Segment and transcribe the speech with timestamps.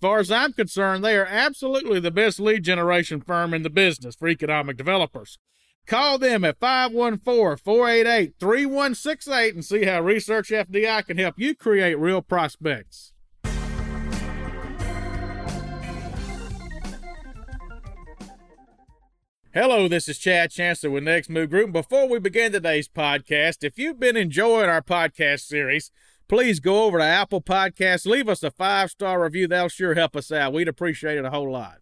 [0.00, 4.14] far as I'm concerned, they are absolutely the best lead generation firm in the business
[4.14, 5.38] for economic developers.
[5.86, 11.98] Call them at 514 488 3168 and see how Research FDI can help you create
[11.98, 13.12] real prospects.
[19.54, 21.72] Hello, this is Chad Chancellor with Next Move Group.
[21.72, 25.90] Before we begin today's podcast, if you've been enjoying our podcast series,
[26.28, 29.48] please go over to Apple Podcasts, leave us a five star review.
[29.48, 30.52] That'll sure help us out.
[30.52, 31.78] We'd appreciate it a whole lot.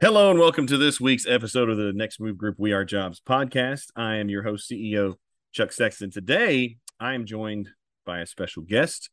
[0.00, 3.20] Hello and welcome to this week's episode of the Next Move Group We Are Jobs
[3.20, 3.88] podcast.
[3.94, 5.16] I am your host, CEO
[5.52, 6.10] Chuck Sexton.
[6.10, 7.70] Today, I am joined
[8.04, 9.08] by a special guest.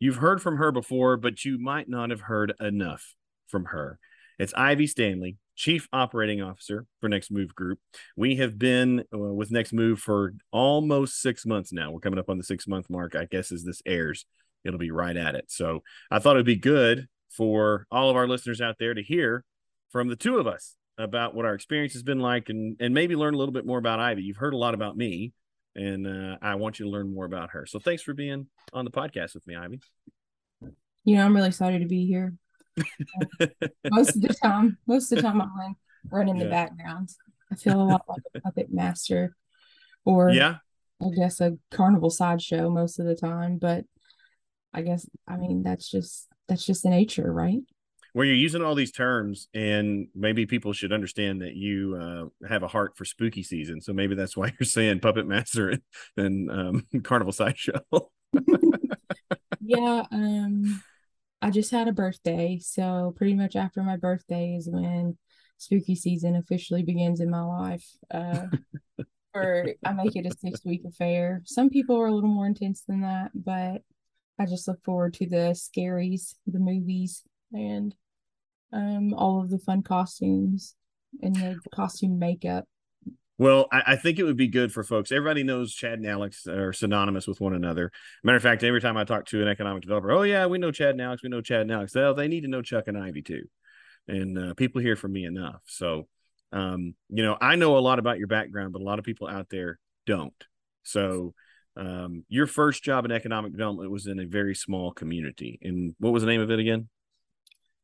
[0.00, 3.14] You've heard from her before, but you might not have heard enough
[3.46, 3.98] from her.
[4.38, 7.78] It's Ivy Stanley, Chief Operating Officer for Next Move Group.
[8.16, 11.90] We have been uh, with Next Move for almost six months now.
[11.90, 14.24] We're coming up on the six month mark, I guess, as this airs.
[14.64, 15.44] It'll be right at it.
[15.48, 19.44] So I thought it'd be good for all of our listeners out there to hear
[19.90, 23.14] from the two of us about what our experience has been like and, and maybe
[23.14, 24.22] learn a little bit more about Ivy.
[24.22, 25.34] You've heard a lot about me
[25.76, 27.66] and uh, I want you to learn more about her.
[27.66, 29.80] So thanks for being on the podcast with me, Ivy.
[31.04, 32.34] You know, I'm really excited to be here.
[33.90, 35.76] most of the time, most of the time, I'm
[36.10, 36.44] running yeah.
[36.44, 37.10] the background.
[37.52, 39.36] I feel a lot like a puppet master,
[40.04, 40.56] or yeah,
[41.00, 43.58] I guess a carnival sideshow most of the time.
[43.58, 43.84] But
[44.74, 47.60] I guess I mean that's just that's just the nature, right?
[48.16, 52.62] Where you're using all these terms and maybe people should understand that you uh, have
[52.62, 55.82] a heart for spooky season so maybe that's why you're saying puppet master and,
[56.16, 57.78] and um, carnival sideshow.
[59.60, 60.82] Yeah um
[61.42, 65.18] i just had a birthday so pretty much after my birthday is when
[65.58, 68.46] spooky season officially begins in my life uh
[69.34, 71.42] or i make it a six week affair.
[71.44, 73.82] Some people are a little more intense than that but
[74.38, 77.22] i just look forward to the scaries the movies
[77.52, 77.94] and
[78.76, 80.74] um, all of the fun costumes
[81.22, 82.64] and the costume makeup.
[83.38, 85.12] Well, I, I, think it would be good for folks.
[85.12, 87.90] Everybody knows Chad and Alex are synonymous with one another.
[88.22, 90.70] Matter of fact, every time I talk to an economic developer, oh yeah, we know
[90.70, 91.94] Chad and Alex, we know Chad and Alex.
[91.94, 93.44] Well, they need to know Chuck and Ivy too,
[94.08, 95.60] and uh, people hear from me enough.
[95.66, 96.08] So,
[96.52, 99.28] um, you know, I know a lot about your background, but a lot of people
[99.28, 100.44] out there don't.
[100.82, 101.34] So,
[101.76, 105.58] um, your first job in economic development was in a very small community.
[105.62, 106.88] And what was the name of it again?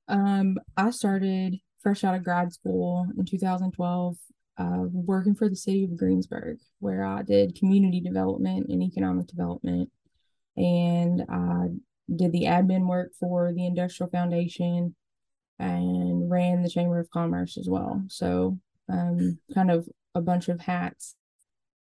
[0.08, 4.16] Um, I started fresh out of grad school in 2012,
[4.58, 9.90] uh, working for the city of Greensburg, where I did community development and economic development.
[10.56, 11.68] And I
[12.14, 14.94] did the admin work for the Industrial Foundation
[15.58, 18.04] and ran the Chamber of Commerce as well.
[18.08, 18.58] So,
[18.88, 21.14] um, kind of a bunch of hats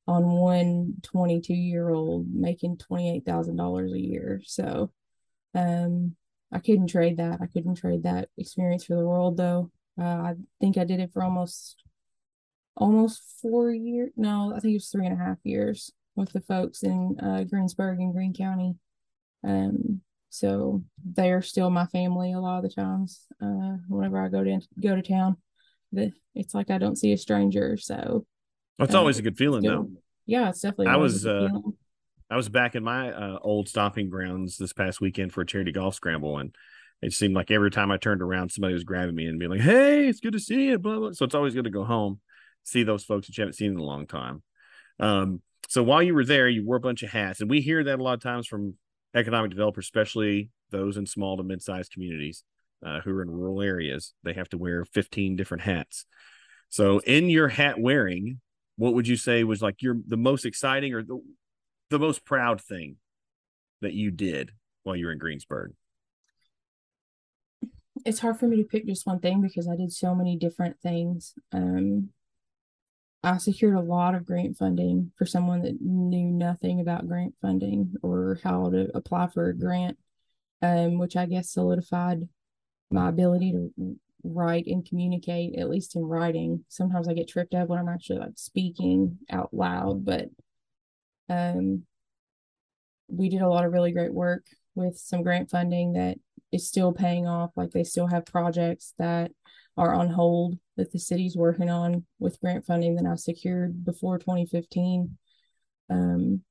[0.07, 4.41] on one 22 year old making $28,000 a year.
[4.45, 4.91] So,
[5.55, 6.17] um,
[6.53, 7.41] I couldn't trade that.
[7.41, 9.71] I couldn't trade that experience for the world though.
[10.01, 11.83] Uh, I think I did it for almost
[12.77, 14.11] almost four years.
[14.17, 17.45] No, I think it was three and a half years with the folks in uh,
[17.45, 18.77] Greensburg and Greene County.
[19.45, 20.01] Um,
[20.31, 20.83] so
[21.15, 23.27] they are still my family a lot of the times.
[23.43, 25.37] Uh, whenever I go to go to town,
[25.93, 27.77] the, it's like I don't see a stranger.
[27.77, 28.27] So
[28.79, 29.91] that's uh, always a good feeling, still, though.
[30.27, 30.89] Yeah, it's definitely.
[30.89, 31.49] I was uh,
[32.31, 35.73] I was back in my uh, old stomping grounds this past weekend for a charity
[35.73, 36.55] golf scramble, and
[37.01, 39.61] it seemed like every time I turned around, somebody was grabbing me and being like,
[39.61, 41.13] "Hey, it's good to see you." Blah blah.
[41.13, 42.21] So it's always good to go home,
[42.65, 44.43] see those folks that you haven't seen in a long time.
[45.01, 47.83] Um, so while you were there, you wore a bunch of hats, and we hear
[47.85, 48.75] that a lot of times from
[49.15, 52.45] economic developers, especially those in small to mid-sized communities
[52.85, 54.13] uh, who are in rural areas.
[54.23, 56.05] They have to wear 15 different hats.
[56.69, 58.41] So in your hat wearing,
[58.77, 61.19] what would you say was like your the most exciting or the
[61.91, 62.97] the most proud thing
[63.81, 64.53] that you did
[64.83, 65.73] while you were in Greensburg?
[68.05, 70.79] It's hard for me to pick just one thing because I did so many different
[70.81, 71.35] things.
[71.53, 72.11] Um,
[73.23, 77.95] I secured a lot of grant funding for someone that knew nothing about grant funding
[78.03, 79.99] or how to apply for a grant,
[80.63, 82.29] um, which I guess solidified
[82.91, 86.65] my ability to write and communicate, at least in writing.
[86.69, 90.29] Sometimes I get tripped up when I'm actually like speaking out loud, but
[91.29, 91.85] um,
[93.09, 96.19] we did a lot of really great work with some grant funding that
[96.53, 97.51] is still paying off.
[97.57, 99.33] Like they still have projects that
[99.77, 104.19] are on hold that the city's working on with grant funding that I secured before
[104.19, 105.17] 2015.
[105.91, 106.43] Um,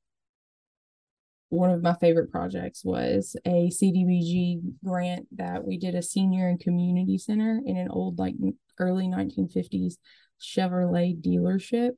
[1.50, 6.60] one of my favorite projects was a CDBG grant that we did a senior and
[6.60, 8.36] community center in an old, like
[8.80, 9.96] early 1950s
[10.42, 11.92] Chevrolet dealership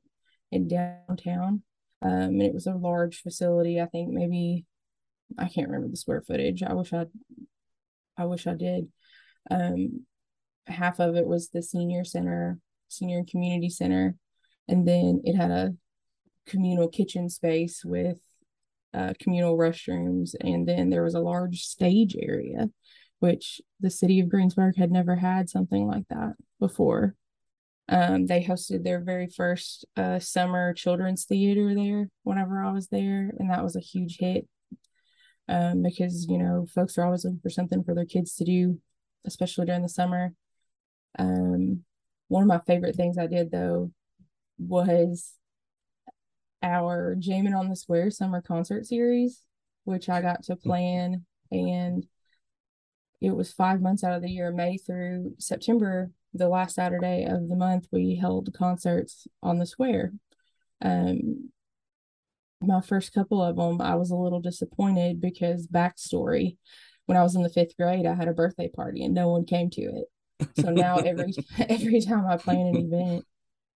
[0.52, 1.62] in downtown.
[2.02, 3.80] Um, and it was a large facility.
[3.80, 4.64] I think maybe
[5.38, 6.62] I can't remember the square footage.
[6.62, 7.06] I wish I,
[8.16, 8.88] I wish I did.
[9.50, 10.06] Um,
[10.66, 12.58] half of it was the senior center,
[12.88, 14.16] senior community center,
[14.68, 15.74] and then it had a
[16.46, 18.18] communal kitchen space with
[18.92, 22.68] uh, communal restrooms, and then there was a large stage area,
[23.20, 27.14] which the city of Greensburg had never had something like that before.
[27.90, 33.32] Um, they hosted their very first uh, summer children's theater there whenever I was there,
[33.38, 34.46] and that was a huge hit
[35.48, 38.78] um, because you know folks are always looking for something for their kids to do,
[39.26, 40.32] especially during the summer.
[41.18, 41.84] Um,
[42.28, 43.90] one of my favorite things I did though
[44.58, 45.34] was
[46.62, 49.42] our Jamming on the Square summer concert series,
[49.84, 51.24] which I got to plan.
[51.50, 52.06] And
[53.20, 57.48] it was five months out of the year, May through September, the last Saturday of
[57.48, 60.12] the month, we held concerts on the square.
[60.82, 61.50] Um,
[62.60, 66.56] my first couple of them, I was a little disappointed because backstory,
[67.06, 69.44] when I was in the fifth grade, I had a birthday party and no one
[69.44, 70.06] came to it.
[70.60, 73.24] So now every every time I plan an event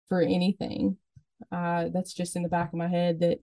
[0.10, 0.98] for anything,
[1.52, 3.40] uh, that's just in the back of my head that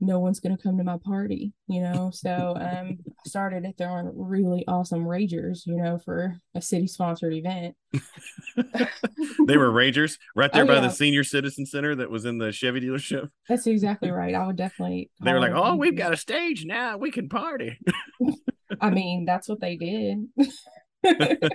[0.00, 2.10] no one's going to come to my party, you know.
[2.12, 7.32] So um, I started it throwing really awesome ragers, you know, for a city sponsored
[7.32, 7.76] event.
[9.46, 10.80] they were ragers right there oh, by yeah.
[10.80, 13.30] the senior citizen center that was in the Chevy dealership.
[13.48, 14.34] That's exactly right.
[14.34, 15.10] I would definitely.
[15.22, 16.96] They were like, "Oh, we've got a stage now.
[16.96, 17.78] We can party."
[18.80, 20.26] I mean, that's what they did.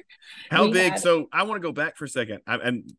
[0.50, 0.92] How we big?
[0.94, 1.00] Had...
[1.00, 2.92] So I want to go back for a second, I, and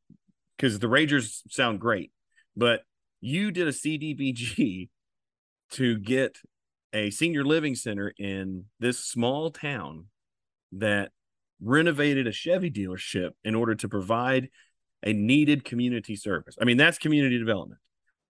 [0.56, 2.12] because the Ragers sound great,
[2.56, 2.82] but
[3.20, 4.90] you did a CDBG
[5.72, 6.38] to get
[6.92, 10.06] a senior living center in this small town
[10.72, 11.12] that
[11.62, 14.48] renovated a Chevy dealership in order to provide
[15.02, 16.56] a needed community service.
[16.60, 17.80] I mean, that's community development.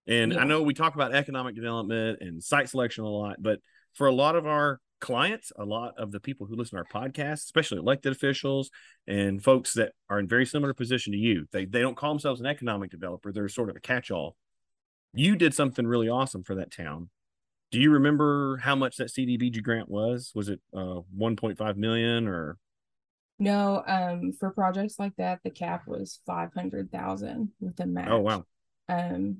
[0.07, 0.41] And yeah.
[0.41, 3.61] I know we talk about economic development and site selection a lot, but
[3.95, 7.09] for a lot of our clients, a lot of the people who listen to our
[7.09, 8.71] podcast, especially elected officials
[9.07, 12.41] and folks that are in very similar position to you, they, they don't call themselves
[12.41, 13.33] an economic developer.
[13.33, 14.37] They're sort of a catch-all.
[15.15, 17.11] You did something really awesome for that town.
[17.71, 20.33] Do you remember how much that CDBG grant was?
[20.35, 22.59] Was it uh 1.5 million or
[23.41, 28.09] no, um, for projects like that, the cap was five hundred thousand with a match.
[28.11, 28.45] Oh wow.
[28.89, 29.39] Um,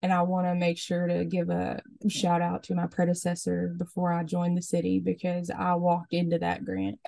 [0.00, 4.12] and I want to make sure to give a shout out to my predecessor before
[4.12, 7.00] I joined the city because I walked into that grant.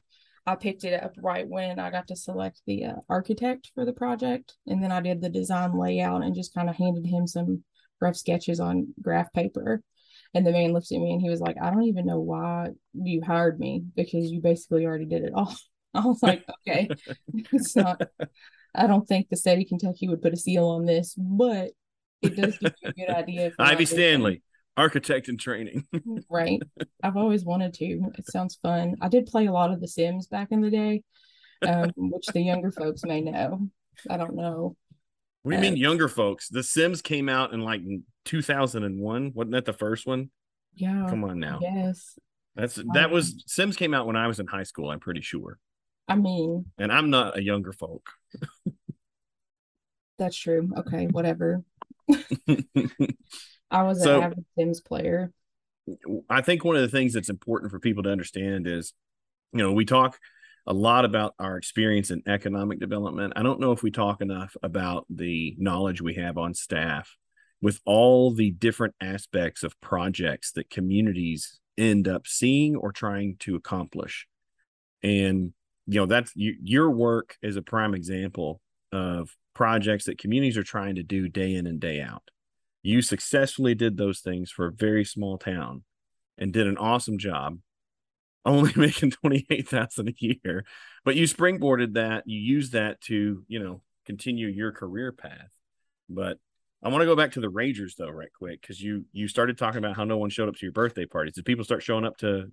[0.45, 3.92] I picked it up right when I got to select the uh, architect for the
[3.92, 7.62] project, and then I did the design layout and just kind of handed him some
[8.00, 9.83] rough sketches on graph paper.
[10.33, 12.69] And the man looked at me and he was like, "I don't even know why
[12.95, 15.55] you hired me because you basically already did it all."
[15.95, 16.89] I was like, "Okay,
[17.35, 18.01] it's not."
[18.75, 21.73] I don't think the state of Kentucky would put a seal on this, but
[22.23, 23.53] it does give you a good idea.
[23.59, 24.43] Ivy Stanley,
[24.77, 25.87] architect in training.
[26.31, 26.61] right.
[27.03, 28.01] I've always wanted to.
[28.17, 28.97] It sounds fun.
[29.01, 31.03] I did play a lot of The Sims back in the day,
[31.63, 33.69] um, which the younger folks may know.
[34.09, 34.77] I don't know.
[35.43, 36.49] What do you mean, younger folks?
[36.49, 37.81] The Sims came out in like
[38.27, 39.33] 2001.
[39.35, 40.31] Wasn't that the first one?
[40.75, 41.07] Yeah.
[41.09, 41.61] Come on now.
[41.63, 42.19] Yes.
[42.57, 44.91] That's that was Sims came out when I was in high school.
[44.91, 45.59] I'm pretty sure.
[46.09, 48.11] I mean, and I'm not a younger folk.
[50.19, 50.71] that's true.
[50.77, 51.63] Okay, whatever.
[53.71, 55.33] I was so, an Sims player.
[56.29, 58.93] I think one of the things that's important for people to understand is,
[59.53, 60.19] you know, we talk
[60.67, 63.33] a lot about our experience in economic development.
[63.37, 67.17] I don't know if we talk enough about the knowledge we have on staff
[67.61, 73.55] with all the different aspects of projects that communities end up seeing or trying to
[73.57, 74.26] accomplish.
[75.02, 75.52] And,
[75.87, 78.61] you know, that's you, your work is a prime example
[78.93, 82.23] of projects that communities are trying to do day in and day out.
[82.83, 85.85] You successfully did those things for a very small town
[86.38, 87.59] and did an awesome job,
[88.45, 90.65] only making 28,000 a year.
[91.05, 95.53] But you springboarded that, you used that to, you know, continue your career path.
[96.09, 96.39] But
[96.83, 99.59] I want to go back to the Rangers though, right quick, because you you started
[99.59, 101.35] talking about how no one showed up to your birthday parties.
[101.35, 102.51] Did people start showing up to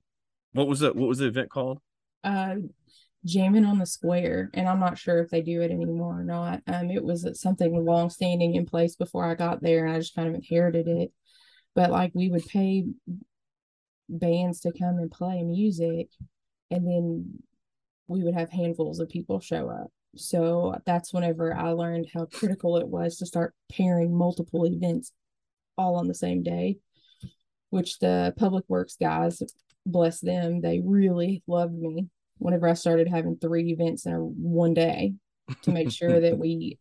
[0.52, 0.96] what was it?
[0.96, 1.80] What was the event called?
[2.24, 2.56] Uh,
[3.26, 6.62] jamming on the square, and I'm not sure if they do it anymore or not.
[6.68, 10.16] Um, it was something long standing in place before I got there, and I just
[10.16, 11.14] kind of inherited it.
[11.74, 12.86] But like we would pay
[14.10, 16.10] bands to come and play music,
[16.72, 17.40] and then
[18.08, 19.92] we would have handfuls of people show up.
[20.16, 25.12] So that's whenever I learned how critical it was to start pairing multiple events
[25.78, 26.78] all on the same day,
[27.70, 29.42] which the public works guys,
[29.86, 32.08] bless them, they really loved me
[32.40, 35.14] whenever I started having three events in a one day
[35.64, 36.78] to make sure that we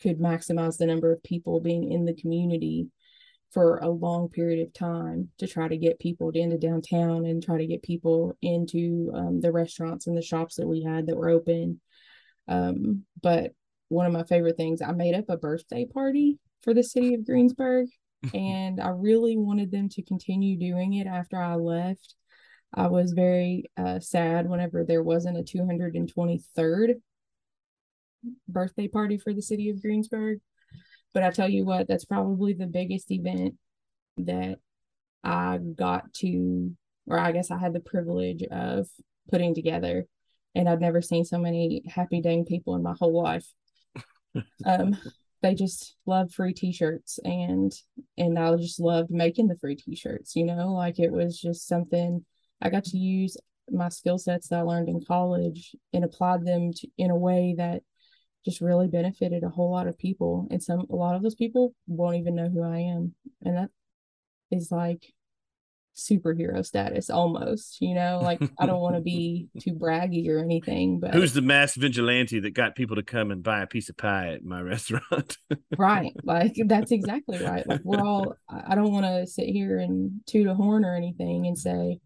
[0.00, 2.88] could maximize the number of people being in the community
[3.52, 7.58] for a long period of time to try to get people into downtown and try
[7.58, 11.28] to get people into um, the restaurants and the shops that we had that were
[11.28, 11.80] open
[12.50, 13.52] um, but
[13.88, 17.24] one of my favorite things, I made up a birthday party for the city of
[17.24, 17.88] Greensburg,
[18.34, 22.14] and I really wanted them to continue doing it after I left.
[22.74, 27.00] I was very uh, sad whenever there wasn't a 223rd
[28.48, 30.40] birthday party for the city of Greensburg.
[31.12, 33.54] But I tell you what, that's probably the biggest event
[34.18, 34.58] that
[35.24, 36.72] I got to,
[37.06, 38.88] or I guess I had the privilege of
[39.30, 40.06] putting together
[40.54, 43.46] and I've never seen so many happy dang people in my whole life.
[44.66, 44.96] um,
[45.42, 47.72] they just love free t-shirts and
[48.18, 52.24] and I just loved making the free t-shirts, you know, like it was just something
[52.60, 53.36] I got to use
[53.70, 57.54] my skill sets that I learned in college and applied them to, in a way
[57.56, 57.82] that
[58.44, 61.74] just really benefited a whole lot of people and some a lot of those people
[61.86, 63.70] won't even know who I am and that
[64.50, 65.12] is like
[65.96, 68.20] superhero status almost you know?
[68.22, 72.40] Like i don't want to be too braggy or anything but who's the mass vigilante
[72.40, 75.36] that got people to come and buy a piece of pie at my restaurant?
[75.76, 80.20] Right like that's exactly right like we're all i don't want to sit here and
[80.26, 81.98] toot a horn or anything and say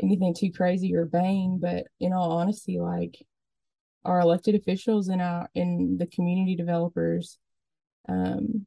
[0.00, 3.16] anything too crazy or vain but in all honesty like
[4.04, 7.38] our elected officials and our and the community developers
[8.08, 8.66] um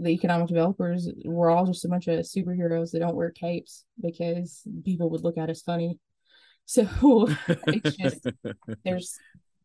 [0.00, 4.62] the economic developers were all just a bunch of superheroes that don't wear capes because
[4.84, 5.98] people would look at us funny.
[6.66, 6.86] So
[7.66, 8.28] it's just
[8.84, 9.18] there's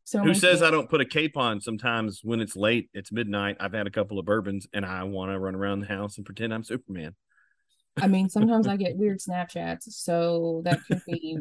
[0.06, 0.64] so who says.
[0.64, 3.58] I don't put a cape on sometimes when it's late, it's midnight.
[3.60, 6.26] I've had a couple of bourbons and I want to run around the house and
[6.26, 7.14] pretend I'm Superman.
[7.98, 11.38] I mean, sometimes I get weird Snapchats, so that could be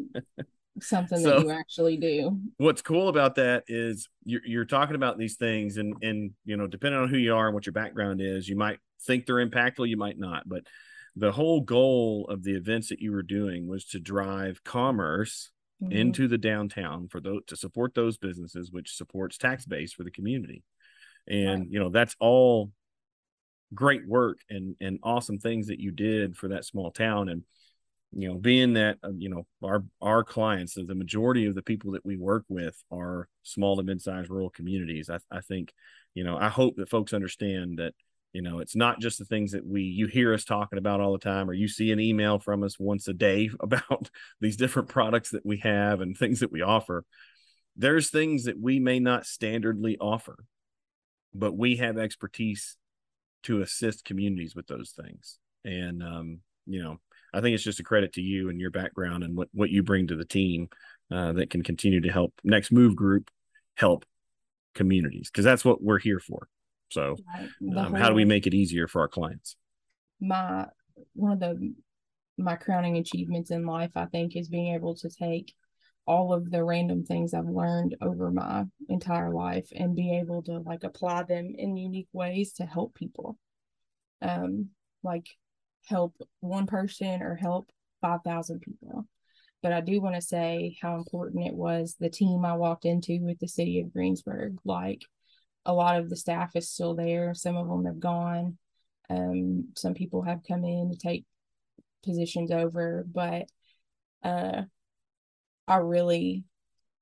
[0.81, 2.39] something so, that you actually do.
[2.57, 6.67] What's cool about that is you're, you're talking about these things, and and you know,
[6.67, 9.87] depending on who you are and what your background is, you might think they're impactful,
[9.87, 10.47] you might not.
[10.47, 10.63] But
[11.15, 15.51] the whole goal of the events that you were doing was to drive commerce
[15.81, 15.91] mm-hmm.
[15.91, 20.11] into the downtown for those to support those businesses, which supports tax base for the
[20.11, 20.63] community.
[21.27, 21.69] And right.
[21.69, 22.71] you know, that's all
[23.73, 27.43] great work and and awesome things that you did for that small town and
[28.15, 31.91] you know being that uh, you know our our clients the majority of the people
[31.91, 35.09] that we work with are small to mid-sized rural communities.
[35.09, 35.73] I, I think
[36.13, 37.93] you know i hope that folks understand that
[38.31, 41.11] you know it's not just the things that we you hear us talking about all
[41.11, 44.87] the time or you see an email from us once a day about these different
[44.87, 47.03] products that we have and things that we offer.
[47.75, 50.37] There's things that we may not standardly offer
[51.37, 52.77] but we have expertise
[53.43, 55.37] to assist communities with those things.
[55.65, 56.99] And um, you know
[57.35, 59.83] I think it's just a credit to you and your background and what, what you
[59.83, 60.69] bring to the team
[61.11, 63.29] uh, that can continue to help Next Move Group
[63.75, 64.05] help
[64.73, 66.47] communities because that's what we're here for.
[66.89, 67.17] So,
[67.75, 69.57] um, how do we make it easier for our clients?
[70.21, 70.67] My
[71.13, 71.73] one of the
[72.37, 75.53] my crowning achievements in life, I think, is being able to take
[76.07, 80.59] all of the random things I've learned over my entire life and be able to
[80.59, 83.37] like apply them in unique ways to help people.
[84.21, 84.69] Um,
[85.03, 85.27] like
[85.85, 87.69] help one person or help
[88.01, 89.07] 5,000 people.
[89.61, 93.19] But I do want to say how important it was the team I walked into
[93.21, 94.57] with the city of Greensburg.
[94.63, 95.01] Like
[95.65, 98.57] a lot of the staff is still there, some of them have gone.
[99.09, 101.25] Um, some people have come in to take
[102.03, 103.47] positions over, but
[104.23, 104.63] uh,
[105.67, 106.43] I really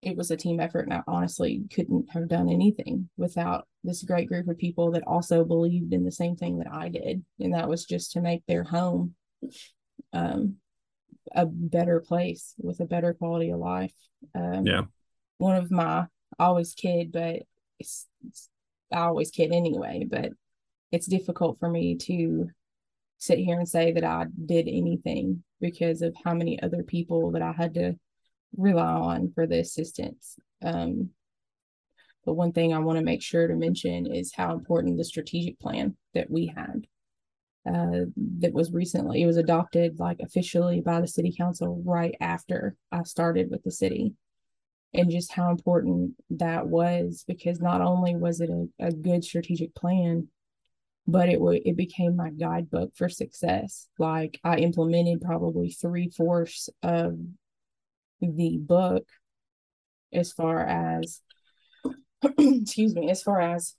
[0.04, 4.28] it was a team effort and I honestly couldn't have done anything without this great
[4.28, 7.24] group of people that also believed in the same thing that I did.
[7.40, 9.16] And that was just to make their home
[10.12, 10.58] um,
[11.34, 13.94] a better place with a better quality of life.
[14.36, 14.84] Um, yeah.
[15.38, 16.06] One of my,
[16.40, 17.44] I always kid, but
[17.80, 18.50] it's, it's,
[18.92, 20.32] I always kid anyway, but
[20.92, 22.50] it's difficult for me to
[23.18, 27.42] sit here and say that I did anything because of how many other people that
[27.42, 27.96] I had to
[28.58, 30.38] rely on for the assistance.
[30.62, 31.10] Um,
[32.26, 35.60] but one thing I want to make sure to mention is how important the strategic
[35.60, 36.88] plan that we had
[37.66, 38.06] uh,
[38.40, 43.04] that was recently it was adopted like officially by the city council right after I
[43.04, 44.14] started with the city
[44.94, 49.74] and just how important that was because not only was it a, a good strategic
[49.76, 50.28] plan
[51.08, 56.70] but it w- it became my guidebook for success like I implemented probably three fourths
[56.82, 57.18] of
[58.22, 59.06] the book
[60.14, 61.22] as far as
[62.38, 63.76] excuse me as far as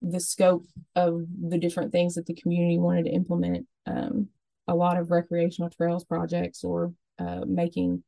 [0.00, 4.28] the scope of the different things that the community wanted to implement um,
[4.68, 8.02] a lot of recreational trails projects or uh, making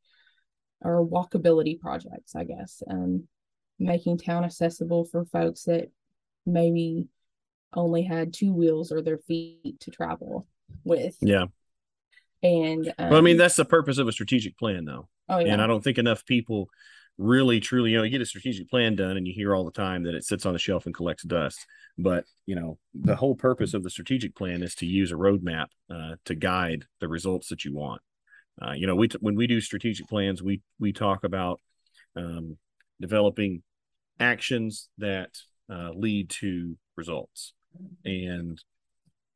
[0.81, 3.27] or walkability projects i guess um,
[3.77, 5.91] making town accessible for folks that
[6.45, 7.07] maybe
[7.73, 10.47] only had two wheels or their feet to travel
[10.83, 11.45] with Yeah.
[12.43, 15.07] And um, Well, I mean, that's the purpose of a strategic plan, though.
[15.29, 16.69] oh yeah And I don't think enough people
[17.17, 19.71] really truly, you know, you get a strategic plan done and you hear all the
[19.71, 21.65] time that it sits on the shelf and collects dust.
[21.97, 25.67] But, you know, the whole purpose of the strategic plan is to use a roadmap
[25.93, 28.01] uh, to guide the results that you want.
[28.61, 31.59] Uh, you know, we, t- when we do strategic plans, we, we talk about
[32.15, 32.57] um,
[32.99, 33.61] developing
[34.19, 35.29] actions that
[35.71, 37.53] uh, lead to results.
[38.03, 38.61] And,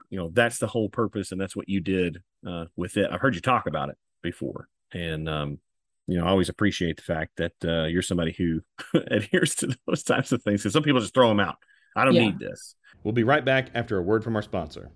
[0.10, 1.32] you know, that's the whole purpose.
[1.32, 3.10] And that's what you did uh, with it.
[3.12, 4.68] I've heard you talk about it before.
[4.94, 5.60] And, um,
[6.08, 8.62] you know, I always appreciate the fact that uh, you're somebody who
[9.12, 11.58] adheres to those types of things because some people just throw them out.
[11.96, 12.26] I don't Yeah.
[12.26, 12.76] need this.
[13.04, 14.90] We'll be right back after a word from our sponsor.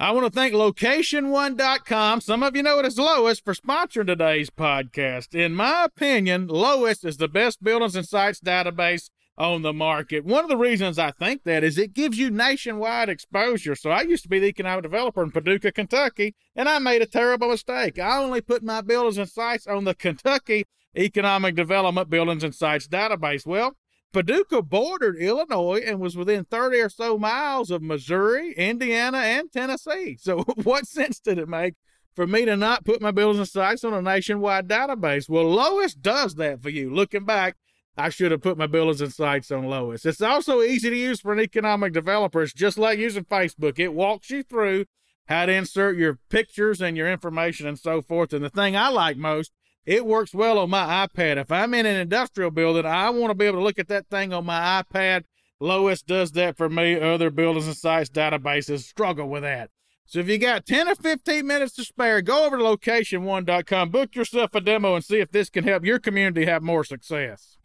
[0.00, 2.20] I want to thank location1.com.
[2.20, 5.34] Some of you know it as Lois for sponsoring today's podcast.
[5.34, 10.24] In my opinion, Lois is the best buildings and sites database on the market.
[10.24, 13.76] One of the reasons I think that is it gives you nationwide exposure.
[13.76, 17.06] So I used to be the economic developer in Paducah, Kentucky, and I made a
[17.06, 17.98] terrible mistake.
[17.98, 20.64] I only put my buildings and sites on the Kentucky
[20.96, 23.46] Economic Development Buildings and Sites database.
[23.46, 23.76] Well,
[24.12, 30.16] Paducah bordered Illinois and was within 30 or so miles of Missouri, Indiana, and Tennessee.
[30.18, 31.74] So, what sense did it make
[32.16, 35.28] for me to not put my buildings and sites on a nationwide database?
[35.28, 36.92] Well, Lois does that for you.
[36.92, 37.56] Looking back,
[37.98, 40.06] I should have put my buildings and sites on Lois.
[40.06, 42.42] It's also easy to use for an economic developer.
[42.42, 44.84] It's just like using Facebook, it walks you through
[45.26, 48.32] how to insert your pictures and your information and so forth.
[48.32, 49.52] And the thing I like most,
[49.84, 51.36] it works well on my iPad.
[51.36, 54.08] If I'm in an industrial building, I want to be able to look at that
[54.08, 55.24] thing on my iPad.
[55.60, 56.98] Lois does that for me.
[56.98, 59.70] Other buildings and sites databases struggle with that.
[60.06, 64.14] So if you got 10 or 15 minutes to spare, go over to location1.com, book
[64.14, 67.58] yourself a demo, and see if this can help your community have more success.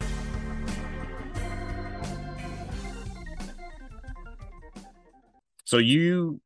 [5.64, 6.42] So you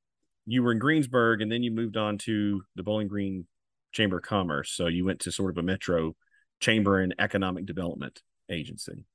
[0.45, 3.45] you were in Greensburg and then you moved on to the Bowling Green
[3.91, 4.71] Chamber of Commerce.
[4.71, 6.15] So you went to sort of a metro
[6.59, 9.05] chamber and economic development agency.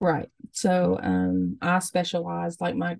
[0.00, 0.28] Right.
[0.52, 2.96] So um I specialized like my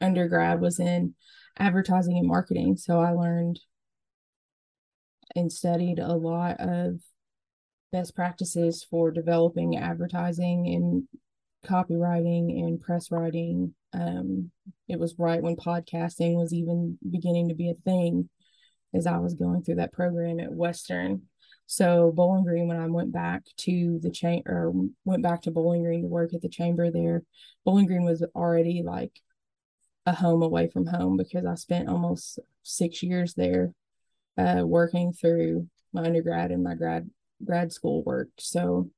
[0.00, 1.14] undergrad was in
[1.58, 2.76] advertising and marketing.
[2.76, 3.60] So I learned
[5.34, 7.00] and studied a lot of
[7.92, 11.20] best practices for developing advertising and
[11.66, 13.74] copywriting and press writing.
[13.92, 14.50] Um
[14.88, 18.28] it was right when podcasting was even beginning to be a thing
[18.94, 21.22] as I was going through that program at Western.
[21.66, 24.72] So Bowling Green, when I went back to the chain or
[25.04, 27.22] went back to Bowling Green to work at the chamber there,
[27.64, 29.20] Bowling Green was already like
[30.06, 33.72] a home away from home because I spent almost six years there,
[34.38, 37.10] uh, working through my undergrad and my grad
[37.44, 38.28] grad school work.
[38.38, 38.90] So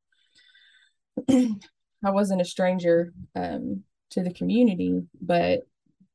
[2.05, 5.61] I wasn't a stranger um, to the community, but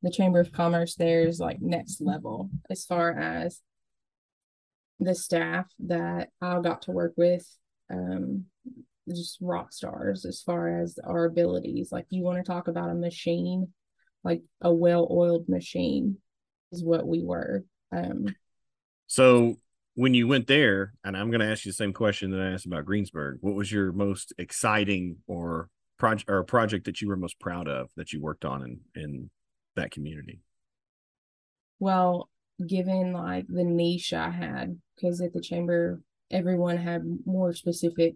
[0.01, 3.61] the Chamber of Commerce there is like next level as far as
[4.99, 7.45] the staff that I got to work with,
[7.89, 8.45] um,
[9.09, 11.91] just rock stars as far as our abilities.
[11.91, 13.73] Like you want to talk about a machine,
[14.23, 16.17] like a well-oiled machine
[16.71, 17.63] is what we were.
[17.91, 18.27] Um,
[19.07, 19.57] So
[19.95, 22.51] when you went there, and I'm going to ask you the same question that I
[22.51, 27.15] asked about Greensburg, what was your most exciting or project or project that you were
[27.15, 29.29] most proud of that you worked on in in
[29.75, 30.39] that community?
[31.79, 32.29] well,
[32.65, 36.01] given like the niche I had, because at the chamber,
[36.31, 38.15] everyone had more specific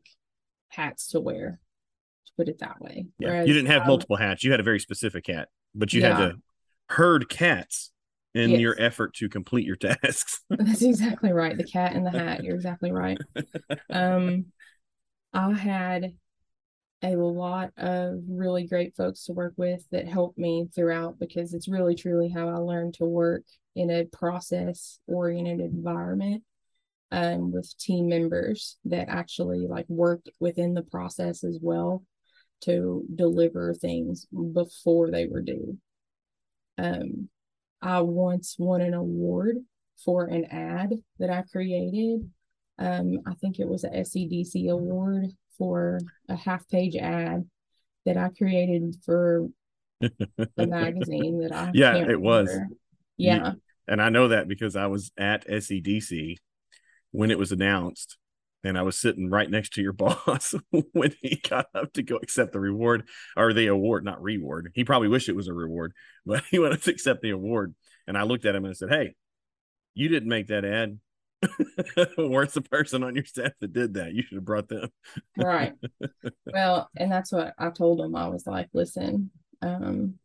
[0.69, 1.59] hats to wear,
[2.27, 3.07] to put it that way.
[3.19, 4.43] Yeah, Whereas you didn't have I- multiple hats.
[4.43, 6.33] You had a very specific hat, but you had to
[6.89, 7.91] herd cats
[8.37, 8.61] in Yes.
[8.61, 10.41] your effort to complete your tasks.
[10.57, 11.57] That's exactly right.
[11.57, 12.43] The cat in the hat.
[12.43, 13.21] You're exactly right.
[13.91, 14.47] Um,
[15.33, 16.13] I had
[17.03, 21.67] a lot of really great folks to work with that helped me throughout because it's
[21.67, 23.43] really truly how I learned to work
[23.75, 26.43] in a process oriented environment
[27.11, 32.03] um with team members that actually like worked within the process as well
[32.61, 35.77] to deliver things before they were due.
[36.77, 37.29] Um
[37.81, 39.57] I once won an award
[40.03, 42.29] for an ad that I created.
[42.79, 47.45] Um, I think it was a SEDC award for a half page ad
[48.05, 49.47] that I created for
[49.99, 50.11] the
[50.67, 52.49] magazine that I Yeah, it was.
[52.53, 52.77] You-
[53.17, 53.53] Yeah,
[53.87, 56.37] and I know that because I was at SEDC
[57.11, 58.17] when it was announced,
[58.63, 60.55] and I was sitting right next to your boss
[60.91, 64.71] when he got up to go accept the reward or the award, not reward.
[64.73, 65.93] He probably wished it was a reward,
[66.25, 67.75] but he went to accept the award.
[68.07, 69.15] And I looked at him and I said, Hey,
[69.93, 70.99] you didn't make that ad.
[72.17, 74.13] Where's the person on your staff that did that?
[74.13, 74.89] You should have brought them.
[75.37, 75.73] right.
[76.45, 78.15] well, and that's what I told him.
[78.15, 79.29] I was like, listen,
[79.61, 80.15] um,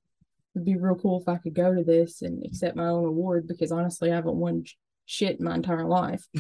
[0.55, 3.47] it'd be real cool if I could go to this and accept my own award
[3.47, 4.65] because honestly, I haven't won
[5.07, 6.25] shit in my entire life.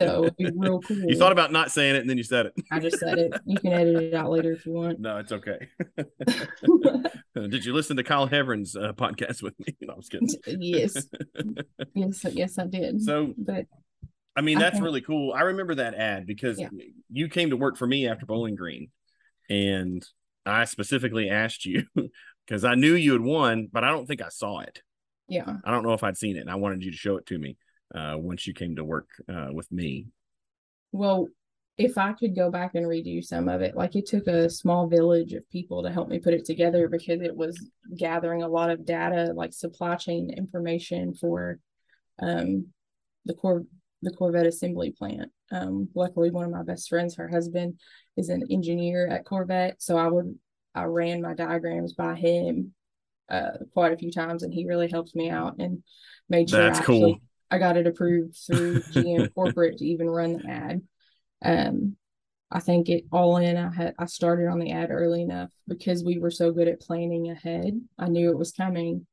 [0.00, 0.96] So it'd be real cool.
[0.96, 2.52] You thought about not saying it and then you said it.
[2.72, 3.32] I just said it.
[3.44, 4.98] You can edit it out later if you want.
[4.98, 5.68] No, it's okay.
[7.34, 9.76] Did you listen to Kyle Heveron's uh, podcast with me?
[9.82, 10.28] No, I was kidding.
[10.60, 11.06] yes.
[11.94, 13.02] Yes, yes, I did.
[13.02, 13.66] So, but
[14.36, 15.32] I mean, that's really cool.
[15.32, 16.68] I remember that ad because Yeah.
[17.10, 18.88] you came to work for me after Bowling Green,
[19.50, 20.04] and
[20.46, 21.84] I specifically asked you
[22.46, 24.82] because I knew you had won, but I don't think I saw it.
[25.28, 27.26] yeah, I don't know if I'd seen it, and I wanted you to show it
[27.26, 27.56] to me
[27.94, 30.06] uh, once you came to work uh, with me.
[30.92, 31.28] well,
[31.76, 34.86] if I could go back and redo some of it, like it took a small
[34.86, 37.58] village of people to help me put it together because it was
[37.96, 41.58] gathering a lot of data, like supply chain information for
[42.22, 42.68] um
[43.24, 43.64] the Cor
[44.02, 45.32] the Corvette assembly plant.
[45.50, 47.80] Um, luckily, one of my best friends, her husband,
[48.16, 50.38] is an engineer at Corvette, so I would
[50.76, 52.72] I ran my diagrams by him
[53.28, 55.82] uh quite a few times, and he really helped me out and
[56.28, 56.96] made sure That's I cool.
[57.14, 57.20] actually-
[57.54, 60.82] I got it approved through GM corporate to even run the ad.
[61.44, 61.96] Um,
[62.50, 63.56] I think it all in.
[63.56, 66.80] I had I started on the ad early enough because we were so good at
[66.80, 67.80] planning ahead.
[67.96, 69.06] I knew it was coming,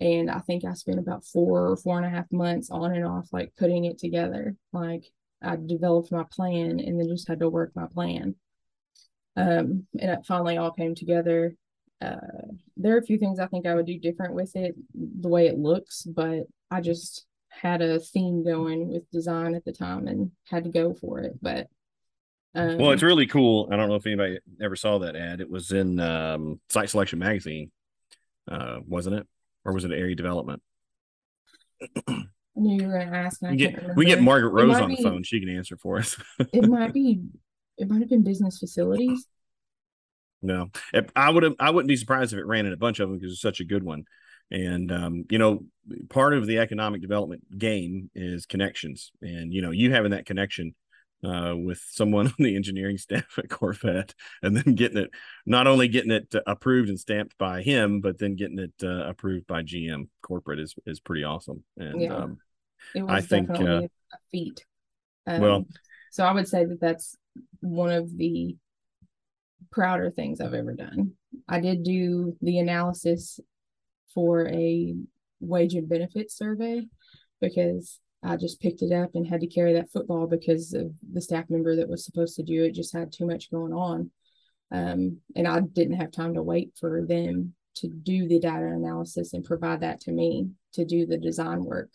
[0.00, 3.06] and I think I spent about four or four and a half months on and
[3.06, 4.56] off, like putting it together.
[4.72, 5.04] Like
[5.40, 8.34] I developed my plan and then just had to work my plan.
[9.36, 11.54] Um, and it finally all came together.
[12.00, 12.16] Uh,
[12.76, 15.46] there are a few things I think I would do different with it, the way
[15.46, 17.27] it looks, but I just
[17.60, 21.32] had a theme going with design at the time and had to go for it.
[21.40, 21.68] But
[22.54, 23.68] um, Well, it's really cool.
[23.70, 25.40] I don't know if anybody ever saw that ad.
[25.40, 27.70] It was in um, Site Selection Magazine,
[28.50, 29.26] uh, wasn't it?
[29.64, 30.62] Or was it Area Development?
[32.08, 32.24] I
[32.56, 33.42] knew you were gonna ask.
[33.42, 34.22] And We get we get.
[34.22, 35.22] Margaret Rose on the phone.
[35.22, 36.16] She can answer for us.
[36.52, 37.20] It might be.
[37.76, 39.26] It might have been business facilities.
[40.42, 40.70] No,
[41.14, 41.54] I would have.
[41.60, 43.60] I wouldn't be surprised if it ran in a bunch of them because it's such
[43.60, 44.04] a good one.
[44.50, 45.64] And um, you know,
[46.08, 50.74] part of the economic development game is connections, and you know, you having that connection
[51.24, 55.10] uh, with someone on the engineering staff at Corvette, and then getting it,
[55.44, 59.08] not only getting it uh, approved and stamped by him, but then getting it uh,
[59.08, 61.62] approved by GM corporate is is pretty awesome.
[61.76, 62.16] And Yeah.
[62.16, 62.38] um,
[62.94, 63.88] It was I think, uh, a
[64.30, 64.64] feat.
[65.26, 65.66] Um, well-
[66.10, 67.16] so I would say that that's
[67.60, 68.56] one of the
[69.70, 71.12] prouder things I've ever done.
[71.46, 73.38] I did do the analysis
[74.18, 74.96] for a
[75.38, 76.84] wage and benefits survey
[77.40, 81.20] because I just picked it up and had to carry that football because of the
[81.20, 84.10] staff member that was supposed to do it just had too much going on.
[84.72, 89.34] Um, and I didn't have time to wait for them to do the data analysis
[89.34, 91.90] and provide that to me to do the design work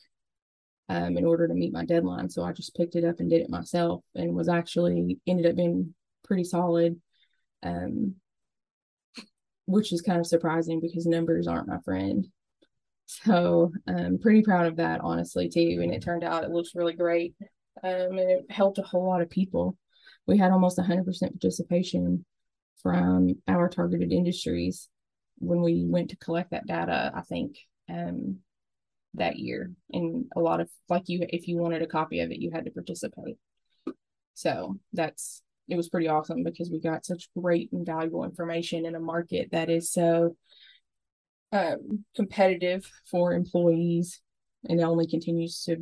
[0.88, 2.30] um, in order to meet my deadline.
[2.30, 5.58] So I just picked it up and did it myself and was actually ended up
[5.58, 7.02] being pretty solid.
[7.64, 8.16] Um,
[9.66, 12.28] which is kind of surprising because numbers aren't my friend.
[13.06, 15.80] So I'm pretty proud of that, honestly, too.
[15.82, 17.36] And it turned out it looks really great.
[17.84, 19.78] Um, and it helped a whole lot of people.
[20.26, 22.26] We had almost 100% participation
[22.82, 24.90] from our targeted industries
[25.40, 27.58] when we went to collect that data, I think,
[27.90, 28.38] um,
[29.16, 29.72] that year.
[29.92, 32.66] And a lot of, like, you, if you wanted a copy of it, you had
[32.66, 33.38] to participate.
[34.34, 38.96] So that's, it was pretty awesome because we got such great and valuable information in
[38.96, 40.36] a market that is so
[41.52, 44.22] um, competitive for employees
[44.68, 45.78] and it only continues to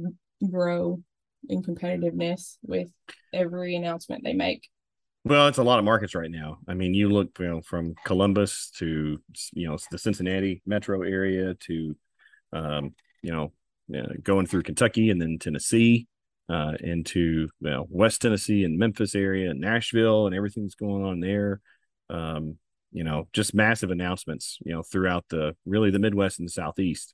[0.50, 1.02] grow
[1.50, 2.88] in competitiveness with
[3.34, 4.68] every announcement they make.
[5.24, 6.58] Well, it's a lot of markets right now.
[6.68, 9.20] I mean, you look you know, from Columbus to
[9.54, 11.96] you know the Cincinnati metro area to
[12.54, 13.52] um, you know
[13.96, 16.08] uh, going through Kentucky and then Tennessee,
[16.52, 21.62] uh, into well, West Tennessee and Memphis area and Nashville and everything's going on there.
[22.10, 22.58] Um,
[22.92, 27.14] you know, just massive announcements, you know, throughout the really the Midwest and the Southeast.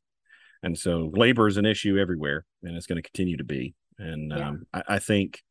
[0.64, 3.76] And so labor is an issue everywhere and it's going to continue to be.
[4.00, 4.48] And Yeah.
[4.48, 5.44] um, I, I think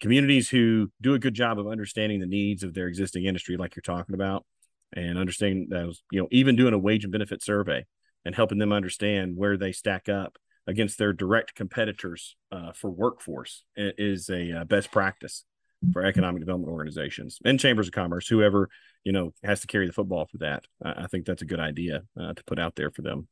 [0.00, 3.76] communities who do a good job of understanding the needs of their existing industry, like
[3.76, 4.46] you're talking about,
[4.94, 7.84] and understanding those, you know, even doing a wage and benefit survey
[8.24, 13.64] and helping them understand where they stack up against their direct competitors uh, for workforce
[13.76, 15.44] is a uh, best practice
[15.92, 18.68] for economic development organizations and chambers of commerce, whoever
[19.04, 20.64] you know has to carry the football for that.
[20.82, 23.28] I, I think that's a good idea uh, to put out there for them.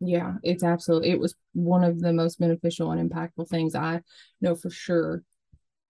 [0.00, 4.02] Yeah, it's absolutely it was one of the most beneficial and impactful things I
[4.40, 5.22] know for sure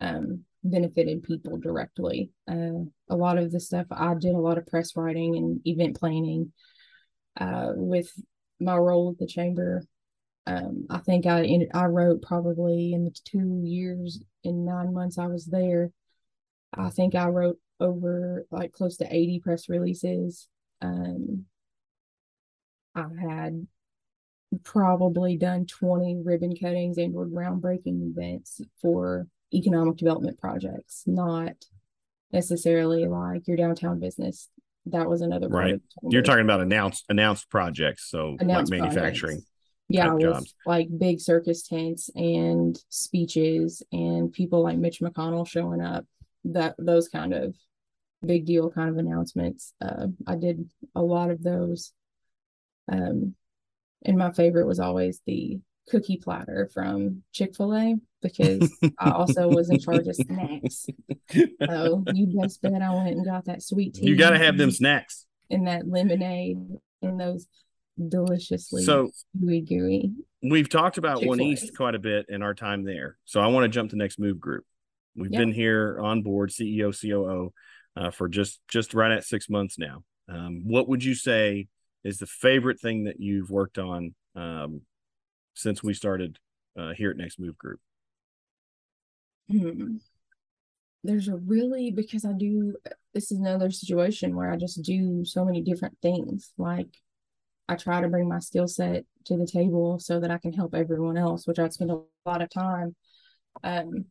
[0.01, 2.31] um benefited people directly.
[2.49, 5.99] Uh a lot of the stuff I did a lot of press writing and event
[5.99, 6.53] planning
[7.41, 8.11] uh with
[8.61, 9.83] my role at the chamber.
[10.47, 15.19] Um I think I ended, I wrote probably in the two years and nine months
[15.19, 15.91] I was there.
[16.75, 20.49] I think I wrote over like close to 80 press releases.
[20.81, 21.47] Um
[22.95, 23.67] I had
[24.65, 31.53] probably done 20 ribbon cuttings and or groundbreaking events for economic development projects, not
[32.33, 34.49] necessarily like your downtown business.
[34.87, 35.81] That was another Right.
[36.09, 39.43] You're talking about announced announced projects, so Announced like manufacturing.
[39.43, 39.51] projects.
[39.89, 40.55] Yeah, with jobs.
[40.65, 46.05] like big circus tents and speeches and people like Mitch McConnell showing up.
[46.45, 47.55] That those kind of
[48.25, 49.73] big deal kind of announcements.
[49.81, 51.93] Uh, I did a lot of those.
[52.91, 53.35] Um,
[54.05, 59.49] and my favorite was always the cookie platter from Chick Fil A because I also
[59.49, 60.87] was in charge of snacks.
[61.33, 64.07] So you best bet I went and got that sweet tea.
[64.07, 65.27] you got to have them snacks.
[65.51, 66.59] and that lemonade
[67.03, 67.47] and those
[68.09, 70.13] deliciously So gooey gooey.
[70.43, 71.53] we've talked about One Chick-fil-A.
[71.53, 73.17] East quite a bit in our time there.
[73.25, 74.65] So I want to jump to next move group.
[75.17, 75.39] We've Yeah.
[75.41, 77.53] been here on board CEO COO
[77.97, 80.05] uh, for just just right at six months now.
[80.29, 81.69] Um, what would you say
[82.05, 84.83] is the favorite thing that you've worked on um,
[85.55, 86.39] since we started
[86.79, 87.81] uh, here at Next Move Group?
[89.51, 89.97] Hmm.
[91.05, 92.75] There's a really because I do
[93.15, 96.53] this is another situation where I just do so many different things.
[96.59, 96.89] Like
[97.69, 100.75] I try to bring my skill set to the table so that I can help
[100.75, 102.95] everyone else, which I spend a lot of time
[103.65, 104.05] um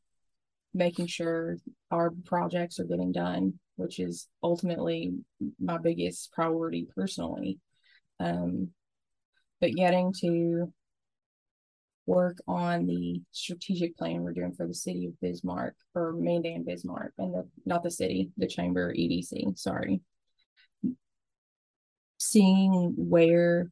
[0.74, 1.58] making sure
[1.92, 5.14] our projects are getting done, which is ultimately
[5.60, 7.60] my biggest priority personally.
[8.20, 8.70] Um
[9.62, 10.74] but getting to
[12.06, 17.14] work on the strategic plan we're doing for the city of Bismarck or Mandan Bismarck
[17.18, 20.02] and the not the city, the chamber EDC, sorry.
[22.18, 23.70] Seeing where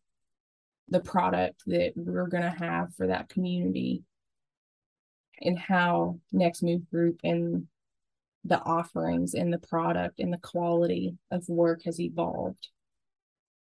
[0.89, 4.03] the product that we're gonna have for that community
[5.41, 7.67] and how Next Move Group and
[8.43, 12.69] the offerings and the product and the quality of work has evolved.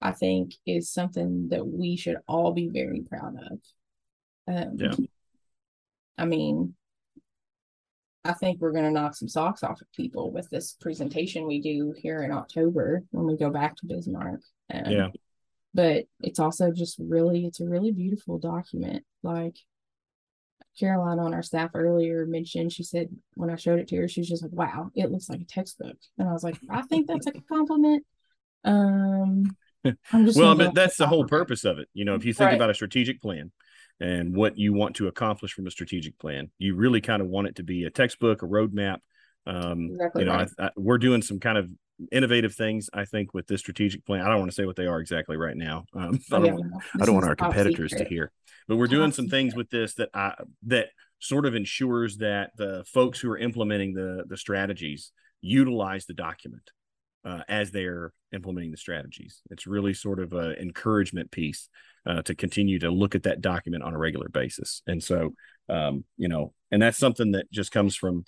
[0.01, 3.59] I think is something that we should all be very proud of.
[4.47, 4.95] Um, Yeah.
[6.17, 6.75] I mean,
[8.25, 11.61] I think we're going to knock some socks off of people with this presentation we
[11.61, 14.41] do here in October when we go back to Bismarck.
[14.73, 15.07] Um, Yeah.
[15.73, 19.03] But it's also just really, it's a really beautiful document.
[19.23, 19.57] Like
[20.79, 24.21] Caroline on our staff earlier mentioned, she said when I showed it to her, she
[24.21, 25.97] was just like, wow, it looks like a textbook.
[26.17, 28.05] And I was like, I think that's like a compliment.
[28.63, 29.55] Um,
[30.11, 31.89] I'm just well, but that's the whole purpose of it.
[31.93, 32.55] You know, if you think Right.
[32.55, 33.51] about a strategic plan
[33.99, 37.47] and what you want to accomplish from a strategic plan, you really kind of want
[37.47, 38.97] it to be a textbook, a roadmap.
[39.47, 40.49] Um, Exactly you know, right.
[40.59, 41.69] I, I, we're doing some kind of
[42.11, 42.89] innovative things.
[42.93, 44.21] I think with this strategic plan.
[44.21, 45.85] I don't want to say what they are exactly right now.
[45.93, 48.31] Um, I don't, yeah, want- I don't want our competitors to hear,
[48.67, 50.33] but we're doing Top some things with this that I
[50.67, 50.87] that
[51.19, 56.71] sort of ensures that the folks who are implementing the the strategies utilize the document
[57.23, 59.41] uh, as they're implementing the strategies.
[59.49, 61.69] It's really sort of an encouragement piece
[62.05, 64.81] uh, to continue to look at that document on a regular basis.
[64.87, 65.33] And so,
[65.69, 68.25] um, you know, and that's something that just comes from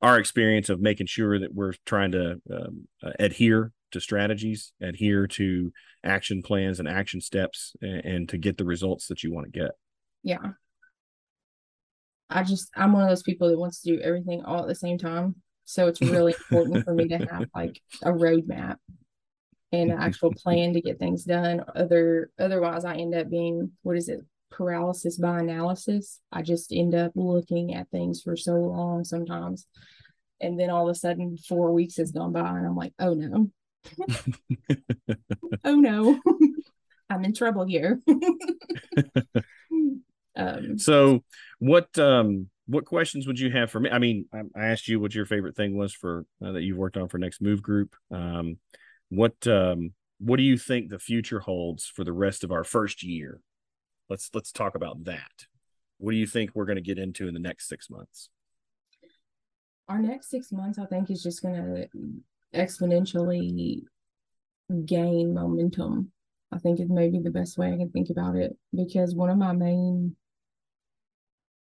[0.00, 5.26] our experience of making sure that we're trying to um, uh, adhere to strategies, adhere
[5.26, 5.72] to
[6.04, 9.58] action plans and action steps, and, and to get the results that you want to
[9.58, 9.70] get.
[10.22, 10.52] Yeah.
[12.30, 14.74] I just I'm one of those people that wants to do everything all at the
[14.74, 15.36] same time.
[15.64, 18.76] So it's really important for me to have like a roadmap
[19.72, 21.64] and an actual plan to get things done.
[21.74, 24.20] Other otherwise I end up being what is it?
[24.50, 26.20] Paralysis by analysis.
[26.32, 29.66] I just end up looking at things for so long sometimes.
[30.40, 33.14] And then all of a sudden four weeks has gone by and I'm like, oh
[33.14, 33.50] no.
[35.64, 36.18] oh no.
[37.10, 38.00] I'm in trouble here.
[40.38, 41.24] Um, So,
[41.58, 43.90] what um what questions would you have for me?
[43.90, 46.76] I mean, I, I asked you what your favorite thing was for uh, that you've
[46.76, 47.96] worked on for Next Move Group.
[48.10, 48.58] Um,
[49.10, 53.02] what um what do you think the future holds for the rest of our first
[53.02, 53.40] year?
[54.08, 55.46] Let's let's talk about that.
[55.98, 58.30] What do you think we're going to get into in the next six months?
[59.88, 61.88] our next six months, I think, is just going to
[62.54, 63.82] exponentially
[64.84, 66.12] gain momentum.
[66.52, 69.36] I think is maybe the best way I can think about it because one of
[69.36, 70.16] my main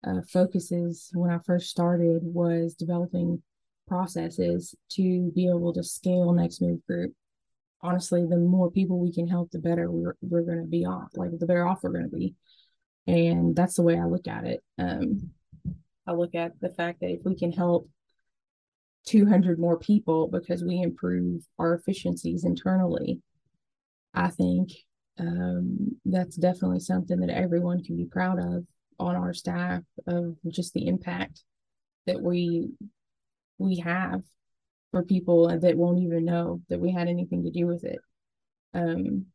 [0.07, 3.43] uh, focuses when I first started was developing
[3.89, 7.15] processes to be able to scale Next Move Group.
[7.85, 11.11] Honestly, the more people we can help, the better we're we're going to be off.
[11.15, 12.35] Like the better off we're going to be,
[13.07, 14.65] and that's the way I look at it.
[14.79, 15.31] Um,
[16.07, 17.89] I look at the fact that if we can help
[19.07, 23.21] 200 more people because we improve our efficiencies internally,
[24.15, 24.71] I think
[25.19, 28.65] um, that's definitely something that everyone can be proud of
[28.99, 31.43] on our staff of just the impact
[32.07, 32.71] that we
[33.59, 34.23] we have
[34.95, 37.99] for people that won't even know that we had anything to do with it.
[38.75, 39.27] Um,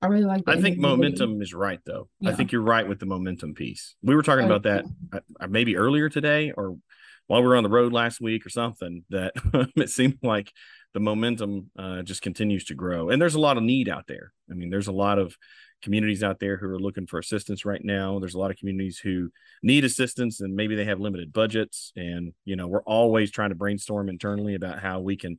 [0.00, 0.44] I really like.
[0.46, 2.08] I think momentum is right, though.
[2.24, 3.96] I think you're right with the momentum piece.
[4.02, 6.78] We were talking Oh, about that uh, uh, maybe earlier today or
[7.26, 9.04] while we were on the road last week or something.
[9.10, 9.32] That
[9.76, 10.50] it seemed like
[10.94, 14.32] the momentum uh, just continues to grow, and there's a lot of need out there.
[14.50, 15.36] I mean, there's a lot of
[15.82, 18.18] communities out there who are looking for assistance right now.
[18.18, 19.30] There's a lot of communities who
[19.62, 21.92] need assistance, and maybe they have limited budgets.
[21.96, 25.38] And you know, we're always trying to brainstorm internally about how we can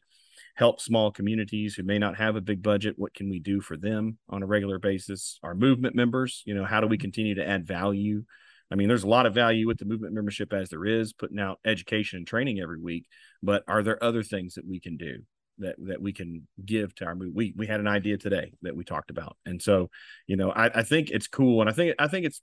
[0.55, 3.77] help small communities who may not have a big budget what can we do for
[3.77, 7.47] them on a regular basis our movement members you know how do we continue to
[7.47, 8.23] add value
[8.69, 11.39] i mean there's a lot of value with the movement membership as there is putting
[11.39, 13.05] out education and training every week
[13.41, 15.19] but are there other things that we can do
[15.59, 18.75] that that we can give to our move we we had an idea today that
[18.75, 19.89] we talked about and so
[20.27, 22.41] you know i, I think it's cool and i think i think it's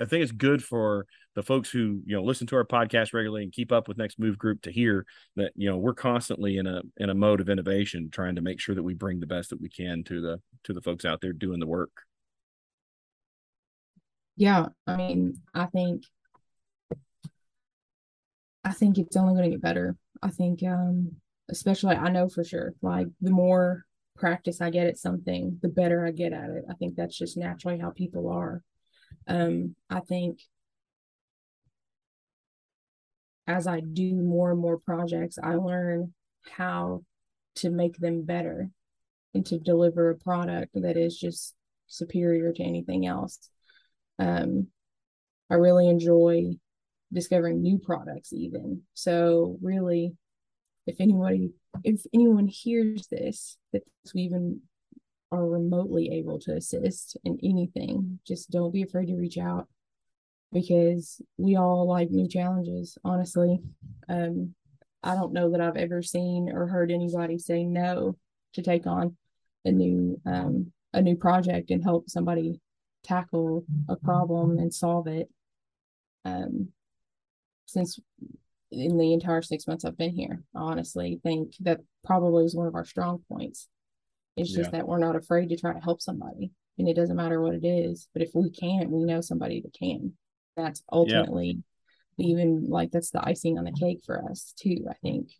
[0.00, 3.42] I think it's good for the folks who you know listen to our podcast regularly
[3.42, 6.66] and keep up with Next Move Group to hear that you know we're constantly in
[6.66, 9.50] a in a mode of innovation, trying to make sure that we bring the best
[9.50, 12.02] that we can to the to the folks out there doing the work.
[14.36, 16.02] Yeah, I mean, I think
[18.64, 19.96] I think it's only going to get better.
[20.22, 21.16] I think um
[21.48, 23.84] especially I know for sure like the more
[24.16, 26.64] practice I get at something, the better I get at it.
[26.70, 28.62] I think that's just naturally how people are.
[29.26, 30.40] Um I think
[33.46, 36.12] as I do more and more projects, I learn
[36.50, 37.04] how
[37.56, 38.70] to make them better
[39.34, 41.54] and to deliver a product that is just
[41.86, 43.50] superior to anything else.
[44.18, 44.68] Um,
[45.50, 46.54] I really enjoy
[47.12, 48.82] discovering new products, even.
[48.94, 50.16] So, really,
[50.86, 51.50] if anybody,
[51.84, 53.82] if anyone hears this, that
[54.14, 54.60] we even
[55.32, 59.68] are remotely able to assist in anything, just don't be afraid to reach out
[60.52, 63.60] because we all like new challenges, honestly.
[64.08, 64.54] Um,
[65.02, 68.16] I don't know that I've ever seen or heard anybody say no
[68.54, 69.16] to take on
[69.64, 72.60] a new um, a new project and help somebody
[73.04, 75.28] tackle a problem and solve it.
[76.24, 76.68] Um,
[77.66, 78.00] since
[78.76, 82.66] in the entire six months I've been here, I honestly think that probably is one
[82.66, 83.68] of our strong points.
[84.36, 87.40] It's just that we're not afraid to try to help somebody, and it doesn't matter
[87.40, 88.08] what it is.
[88.12, 90.12] But if we can't, we know somebody that can.
[90.56, 91.62] That's ultimately
[92.18, 94.86] even like that's the icing on the cake for us too.
[94.90, 95.30] I think.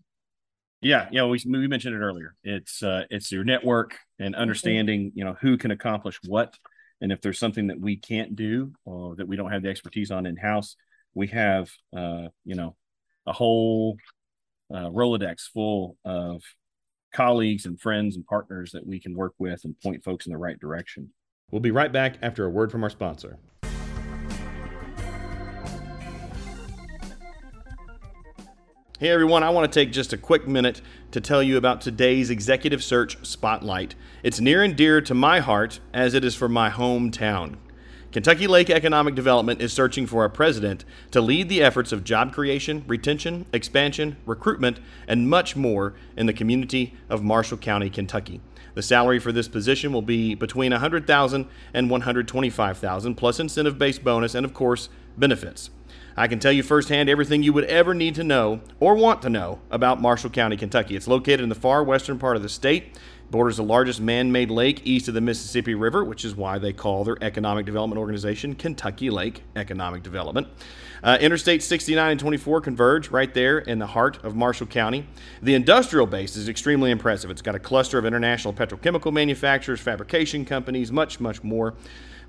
[0.80, 2.34] Yeah, yeah, we we mentioned it earlier.
[2.42, 6.54] It's uh it's your network and understanding, you know, who can accomplish what
[7.00, 10.10] and if there's something that we can't do or that we don't have the expertise
[10.10, 10.76] on in house,
[11.14, 12.76] we have uh, you know,
[13.26, 13.96] a whole
[14.72, 16.42] uh, Rolodex full of
[17.14, 20.38] colleagues and friends and partners that we can work with and point folks in the
[20.38, 21.10] right direction.
[21.50, 23.38] We'll be right back after a word from our sponsor.
[28.98, 32.30] Hey everyone, I want to take just a quick minute to tell you about today's
[32.30, 33.94] Executive Search Spotlight.
[34.22, 37.56] It's near and dear to my heart as it is for my hometown.
[38.16, 42.32] Kentucky Lake Economic Development is searching for a president to lead the efforts of job
[42.32, 48.40] creation, retention, expansion, recruitment, and much more in the community of Marshall County, Kentucky.
[48.72, 54.46] The salary for this position will be between $100,000 and $125,000 plus incentive-based bonus and
[54.46, 54.88] of course
[55.18, 55.68] benefits.
[56.16, 59.28] I can tell you firsthand everything you would ever need to know or want to
[59.28, 60.96] know about Marshall County, Kentucky.
[60.96, 62.98] It's located in the far western part of the state,
[63.30, 66.72] borders the largest man made lake east of the Mississippi River, which is why they
[66.72, 70.46] call their economic development organization Kentucky Lake Economic Development.
[71.02, 75.06] Uh, Interstate 69 and 24 converge right there in the heart of Marshall County.
[75.42, 77.30] The industrial base is extremely impressive.
[77.30, 81.74] It's got a cluster of international petrochemical manufacturers, fabrication companies, much, much more.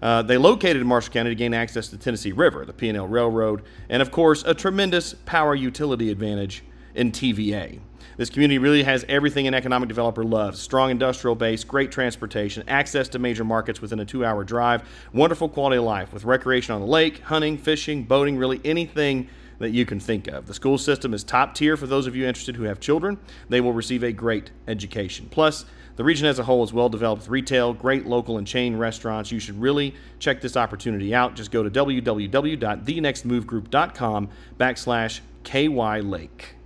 [0.02, 3.08] Uh, they located in Marshall County to gain access to the Tennessee River, the P&L
[3.08, 7.80] Railroad, and of course, a tremendous power utility advantage in TVA.
[8.18, 13.08] This community really has everything an economic developer loves strong industrial base, great transportation, access
[13.10, 14.82] to major markets within a two hour drive,
[15.14, 19.70] wonderful quality of life with recreation on the lake, hunting, fishing, boating, really anything that
[19.70, 20.48] you can think of.
[20.48, 23.20] The school system is top tier for those of you interested who have children.
[23.50, 25.28] They will receive a great education.
[25.30, 25.66] Plus,
[25.96, 29.32] the region as a whole is well developed with retail, great local and chain restaurants.
[29.32, 31.36] You should really check this opportunity out.
[31.36, 36.57] Just go to www.thenextmovegroup.com backslash KY Lake.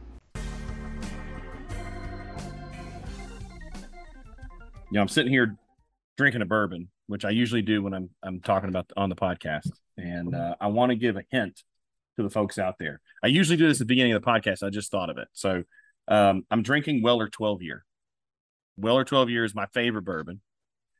[4.91, 5.55] You know, I'm sitting here
[6.17, 9.71] drinking a bourbon, which I usually do when I'm I'm talking about on the podcast,
[9.97, 11.63] and uh, I want to give a hint
[12.17, 12.99] to the folks out there.
[13.23, 14.63] I usually do this at the beginning of the podcast.
[14.63, 15.63] I just thought of it, so
[16.09, 17.85] um, I'm drinking Weller 12 year.
[18.75, 20.41] Weller 12 year is my favorite bourbon,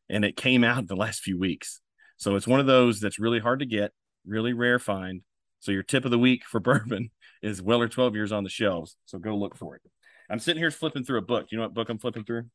[0.09, 1.81] and it came out the last few weeks.
[2.15, 3.91] So it's one of those that's really hard to get,
[4.25, 5.21] really rare find.
[5.59, 7.11] So your tip of the week for bourbon
[7.41, 8.95] is Weller 12 years on the shelves.
[9.05, 9.81] So go look for it.
[10.29, 11.47] I'm sitting here flipping through a book.
[11.51, 12.45] You know what book I'm flipping through?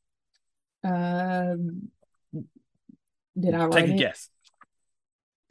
[0.84, 1.88] Um,
[3.38, 3.98] did I write Take a it?
[3.98, 4.28] guess.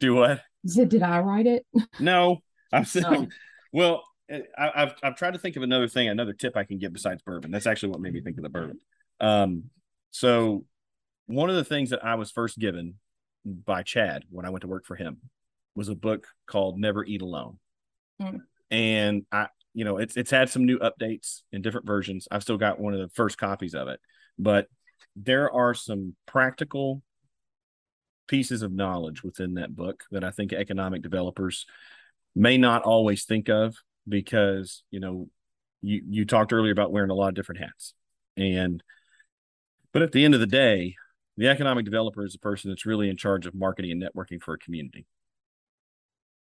[0.00, 0.42] Do what?
[0.66, 1.66] Did, did I write it?
[2.00, 2.38] No,
[2.72, 3.30] I'm saying.
[3.72, 4.42] Well, I,
[4.74, 7.50] I've I've tried to think of another thing, another tip I can give besides bourbon.
[7.50, 8.78] That's actually what made me think of the bourbon.
[9.20, 9.64] Um,
[10.10, 10.64] so
[11.26, 12.94] one of the things that I was first given
[13.44, 15.18] by Chad when I went to work for him
[15.74, 17.58] was a book called Never Eat Alone,
[18.20, 18.38] Hmm.
[18.70, 22.26] and I, you know, it's it's had some new updates in different versions.
[22.30, 24.00] I've still got one of the first copies of it,
[24.38, 24.68] but
[25.16, 27.02] there are some practical
[28.28, 31.64] pieces of knowledge within that book that I think economic developers
[32.34, 35.28] may not always think of because you know
[35.82, 37.94] you you talked earlier about wearing a lot of different hats.
[38.36, 38.82] And
[39.92, 40.96] but at the end of the day
[41.38, 44.54] the economic developer is the person that's really in charge of marketing and networking for
[44.54, 45.06] a community.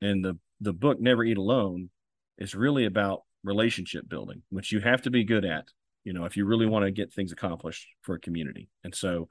[0.01, 1.89] And the the book never eat alone
[2.37, 5.65] is really about relationship building which you have to be good at
[6.05, 8.69] you know if you really want to get things accomplished for a community.
[8.85, 9.27] And so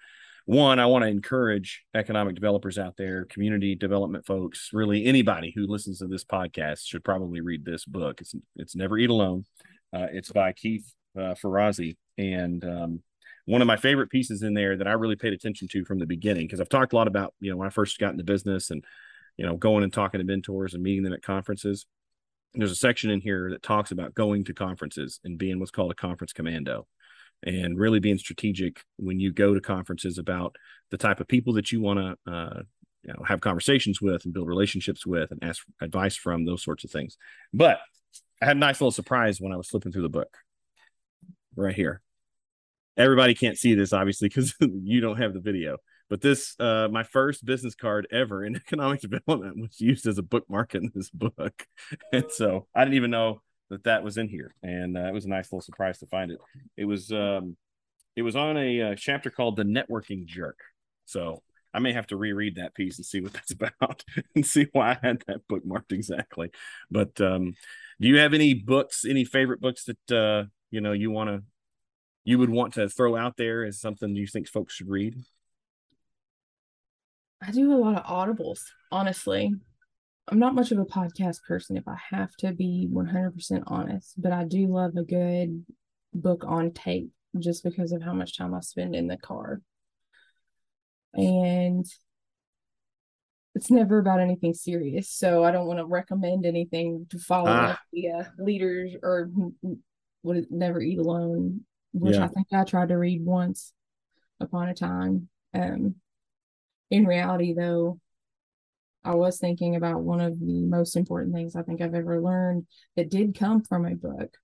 [0.47, 5.67] one i want to encourage economic developers out there community development folks really anybody who
[5.67, 8.21] listens to this podcast should probably read this book.
[8.21, 9.47] It's it's never eat alone.
[9.95, 13.03] Uh, it's by keith uh, Ferrazzi and um,
[13.47, 16.07] one of my favorite pieces in there that i really paid attention to from the
[16.07, 18.71] beginning because i've talked a lot about you know when i first got into business
[18.71, 18.85] and
[19.37, 21.87] you know going and talking to mentors and meeting them at conferences
[22.55, 25.91] there's a section in here that talks about going to conferences and being what's called
[25.91, 26.87] a conference commando
[27.43, 30.57] and really being strategic when you go to conferences about
[30.91, 32.63] the type of people that you want to uh,
[33.03, 36.85] you know have conversations with and build relationships with and ask advice from those sorts
[36.85, 37.17] of things.
[37.53, 37.81] But
[38.41, 40.37] i had a nice little surprise when i was flipping through the book
[41.57, 42.01] right here.
[42.97, 45.79] Everybody can't see this obviously because you don't have the video
[46.11, 50.23] but this uh my first business card ever in economic development was used as a
[50.23, 51.67] bookmark in this book.
[52.13, 55.25] And so i didn't even know that that was in here and uh, it was
[55.25, 56.39] a nice little surprise to find it.
[56.77, 57.57] It was um
[58.17, 60.59] it was on a uh, chapter called the networking jerk.
[61.07, 61.43] So
[61.73, 64.93] i may have to reread that piece and see what that's about and see why
[64.93, 66.51] i had that bookmarked exactly.
[66.91, 67.55] But um
[68.01, 71.43] do you have any books any favorite books that uh you know you want to
[72.25, 75.23] you would want to throw out there as something you think folks should read
[77.47, 79.53] I do a lot of audibles, honestly.
[80.29, 84.33] I'm not much of a podcast person if I have to be 100% honest, but
[84.33, 85.65] I do love a good
[86.15, 89.61] book on tape just because of how much time I spend in the car.
[91.13, 91.85] And
[93.55, 97.79] it's never about anything serious, so I don't want to recommend anything to follow Ah.
[97.93, 99.31] the uh, leaders or
[100.23, 101.61] what is Never Eat Alone,
[101.93, 102.25] which Yeah.
[102.25, 103.73] I think I tried to read once
[104.41, 105.29] upon a time.
[105.53, 105.97] Um,
[106.91, 107.99] in reality, though,
[109.05, 112.67] I was thinking about one of the most important things I think I've ever learned
[112.97, 114.35] that did come from a book.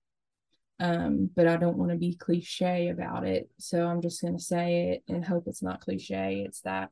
[0.79, 3.49] Um, but I don't want to be cliche about it.
[3.59, 6.43] So I'm just going to say it and hope it's not cliche.
[6.45, 6.89] It's that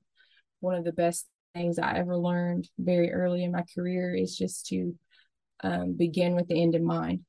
[0.59, 4.67] one of the best things I ever learned very early in my career is just
[4.67, 4.95] to
[5.63, 7.21] um, begin with the end in mind.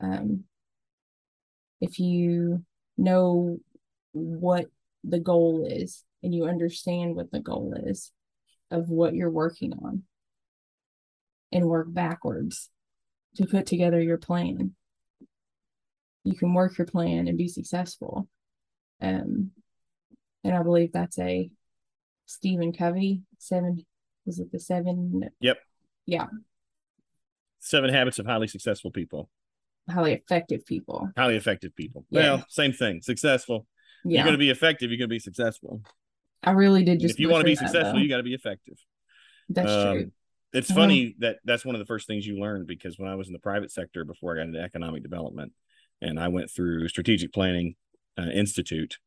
[0.00, 0.44] Um,
[1.80, 2.64] if you
[2.96, 3.58] know
[4.12, 4.66] what
[5.04, 8.12] the goal is and you understand what the goal is
[8.70, 10.02] of what you're working on
[11.50, 12.70] and work backwards
[13.36, 14.72] to put together your plan.
[16.24, 18.28] You can work your plan and be successful.
[19.00, 19.50] Um
[20.44, 21.50] and i believe that's a
[22.26, 23.84] stephen covey seven
[24.24, 25.28] was it the seven?
[25.40, 25.58] Yep.
[26.06, 26.26] Yeah.
[27.58, 29.28] seven habits of highly successful people.
[29.90, 31.10] Highly effective people.
[31.16, 32.06] Highly effective people.
[32.10, 32.20] Yeah.
[32.20, 33.02] well same thing.
[33.02, 33.66] Successful.
[34.04, 34.90] Yeah you're going to be effective.
[34.90, 35.82] You're going to be successful
[36.42, 38.18] i really did And just if you want to be butcher that, successful you got
[38.18, 38.78] to be effective
[39.48, 40.12] That's Um, true.
[40.54, 40.74] It's Mhm.
[40.74, 43.32] funny that that's one of the first things you learn because when I was in
[43.32, 45.52] the private sector before I got into economic development,
[46.02, 47.74] and I went through Strategic Planning
[48.18, 48.98] uh, Institute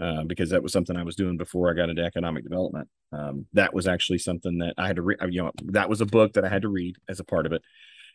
[0.00, 2.88] uh, because that was something I was doing before I got into economic development.
[3.12, 5.18] Um, that was actually something that I had to read.
[5.28, 7.52] You know, that was a book that I had to read as a part of
[7.52, 7.62] it.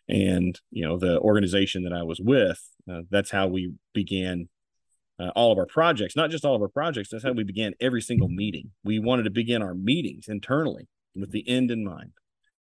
[0.07, 4.49] And you know, the organization that I was with, uh, that's how we began
[5.19, 6.15] uh, all of our projects.
[6.15, 7.09] Not just all of our projects.
[7.09, 8.71] That's how we began every single meeting.
[8.83, 12.11] We wanted to begin our meetings internally with the end in mind.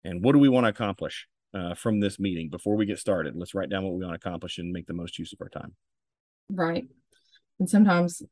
[0.04, 3.34] And what do we want to accomplish uh, from this meeting before we get started?
[3.36, 5.48] Let's write down what we want to accomplish and make the most use of our
[5.48, 5.74] time.
[6.50, 6.84] Right.
[7.58, 8.22] And sometimes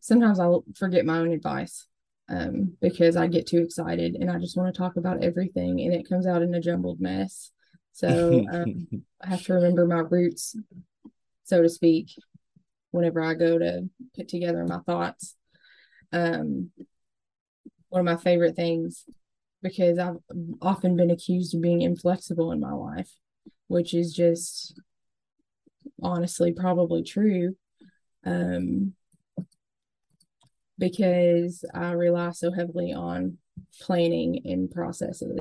[0.00, 1.86] sometimes I'll forget my own advice
[2.30, 5.92] um, because I get too excited and I just want to talk about everything and
[5.92, 7.50] it comes out in a jumbled mess.
[7.92, 8.86] So um,
[9.20, 10.56] I have to remember my roots,
[11.44, 12.10] so to speak,
[12.90, 15.36] whenever I go to put together my thoughts.
[16.12, 16.70] Um,
[17.88, 19.04] one of my favorite things,
[19.62, 20.16] because I've
[20.60, 23.10] often been accused of being inflexible in my life,
[23.68, 24.80] which is just
[26.02, 27.56] honestly probably true.
[28.24, 28.94] Um,
[30.78, 33.36] because I rely so heavily on
[33.80, 35.40] planning and processes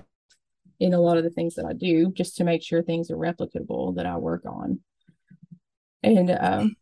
[0.80, 3.18] in a lot of the things that I do just to make sure things are
[3.18, 4.82] replicable that I work on.
[6.04, 6.76] And um,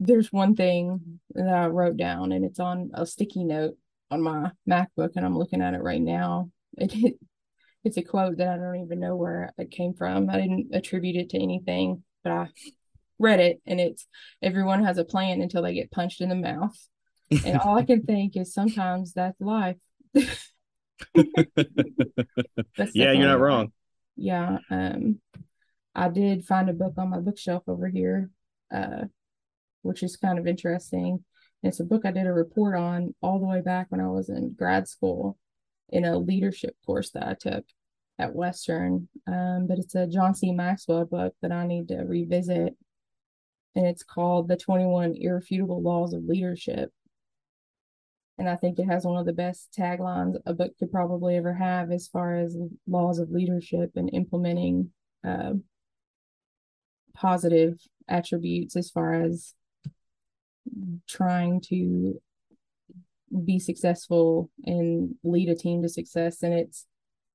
[0.00, 3.76] there's one thing that I wrote down, and it's on a sticky note
[4.10, 6.50] on my MacBook, and I'm looking at it right now.
[6.78, 7.16] It,
[7.84, 10.30] it's a quote that I don't even know where it came from.
[10.30, 12.48] I didn't attribute it to anything, but I
[13.18, 14.06] read it, and it's
[14.42, 16.76] everyone has a plan until they get punched in the mouth.
[17.44, 19.76] And all I can think is sometimes that's life.
[20.14, 20.50] That's
[22.94, 23.72] yeah, you're not wrong.
[24.16, 24.58] Yeah.
[24.70, 25.20] Um,
[25.94, 28.30] I did find a book on my bookshelf over here,
[28.74, 29.04] uh,
[29.82, 31.24] which is kind of interesting.
[31.62, 34.28] It's a book I did a report on all the way back when I was
[34.28, 35.36] in grad school
[35.90, 37.64] in a leadership course that I took
[38.18, 39.08] at Western.
[39.26, 40.52] Um, but it's a John C.
[40.52, 42.76] Maxwell book that I need to revisit.
[43.74, 46.90] And it's called The 21 Irrefutable Laws of Leadership.
[48.38, 51.52] And I think it has one of the best taglines a book could probably ever
[51.52, 52.56] have as far as
[52.86, 54.90] laws of leadership and implementing
[55.22, 55.52] uh,
[57.14, 57.78] positive
[58.08, 59.54] attributes as far as
[61.08, 62.20] trying to
[63.44, 66.42] be successful and lead a team to success.
[66.42, 66.86] And it's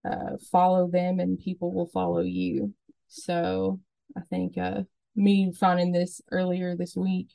[0.09, 2.73] uh, follow them and people will follow you.
[3.07, 3.79] So
[4.17, 4.81] I think uh,
[5.15, 7.27] me finding this earlier this week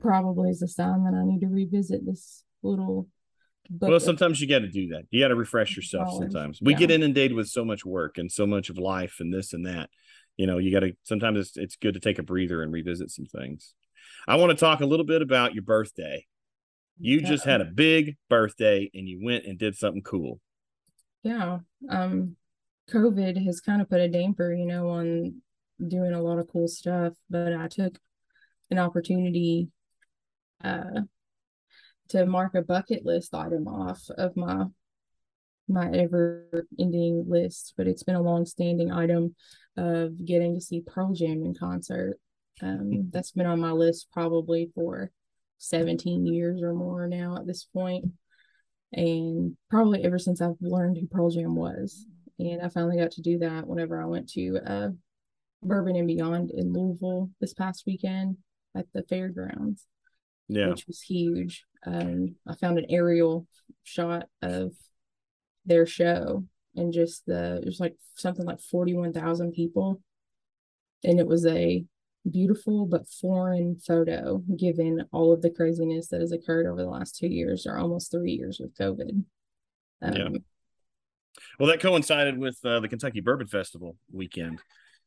[0.00, 3.08] probably is a sign that I need to revisit this little
[3.68, 3.90] book.
[3.90, 5.04] Well, sometimes you got to do that.
[5.10, 6.12] You got to refresh yourself.
[6.18, 6.80] Sometimes we yeah.
[6.80, 9.90] get inundated with so much work and so much of life and this and that.
[10.36, 10.92] You know, you got to.
[11.04, 13.74] Sometimes it's it's good to take a breather and revisit some things.
[14.26, 16.26] I want to talk a little bit about your birthday.
[16.98, 20.40] You just had a big birthday and you went and did something cool.
[21.22, 21.58] Yeah.
[21.88, 22.36] Um,
[22.90, 25.40] COVID has kind of put a damper, you know, on
[25.86, 27.98] doing a lot of cool stuff, but I took
[28.70, 29.68] an opportunity
[30.64, 31.02] uh
[32.08, 34.64] to mark a bucket list item off of my
[35.68, 39.34] my ever ending list, but it's been a long standing item
[39.76, 42.18] of getting to see Pearl Jam in concert.
[42.62, 45.10] Um, that's been on my list probably for
[45.58, 48.06] 17 years or more now at this point
[48.92, 52.06] and probably ever since I've learned who Pearl Jam was.
[52.38, 54.88] And I finally got to do that whenever I went to uh,
[55.62, 58.36] Bourbon and Beyond in Louisville this past weekend
[58.76, 59.86] at the fairgrounds,
[60.48, 60.68] Yeah.
[60.68, 61.64] which was huge.
[61.86, 63.46] Um, I found an aerial
[63.84, 64.72] shot of
[65.64, 66.44] their show
[66.74, 70.00] and just the it was like something like 41,000 people.
[71.04, 71.84] And it was a
[72.30, 77.16] beautiful but foreign photo given all of the craziness that has occurred over the last
[77.16, 79.24] two years or almost three years with COVID.
[80.02, 80.28] Um, Yeah.
[81.58, 84.60] Well, that coincided with uh, the Kentucky Bourbon Festival weekend.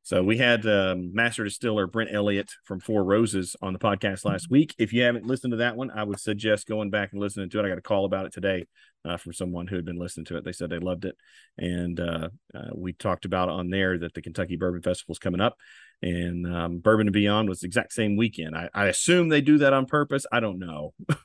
[0.06, 4.52] So we had um, master distiller Brent Elliott from Four Roses on the podcast last
[4.52, 4.76] week.
[4.78, 7.60] If you haven't listened to that one, I would suggest going back and listening to
[7.60, 7.66] it.
[7.66, 8.68] I got a call about it today
[9.04, 10.46] uh, from someone who had been listening to it.
[10.46, 11.18] They said they loved it,
[11.58, 15.42] and uh, uh, we talked about on there that the Kentucky Bourbon Festival is coming
[15.42, 15.58] up,
[16.04, 18.56] and um, Bourbon and Beyond was the exact same weekend.
[18.56, 20.28] I, I assume they do that on purpose.
[20.32, 20.94] I don't know.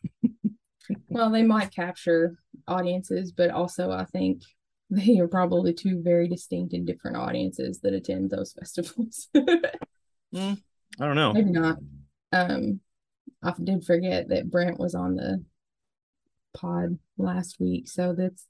[1.09, 4.43] Well, they might capture audiences, but also I think
[4.93, 9.29] they are probably two very distinct and different audiences that attend those festivals.
[11.01, 11.33] I don't know.
[11.33, 11.79] Maybe not.
[12.33, 12.81] Um,
[13.43, 15.45] I did forget that Brent was on the
[16.53, 18.47] pod last week, so that's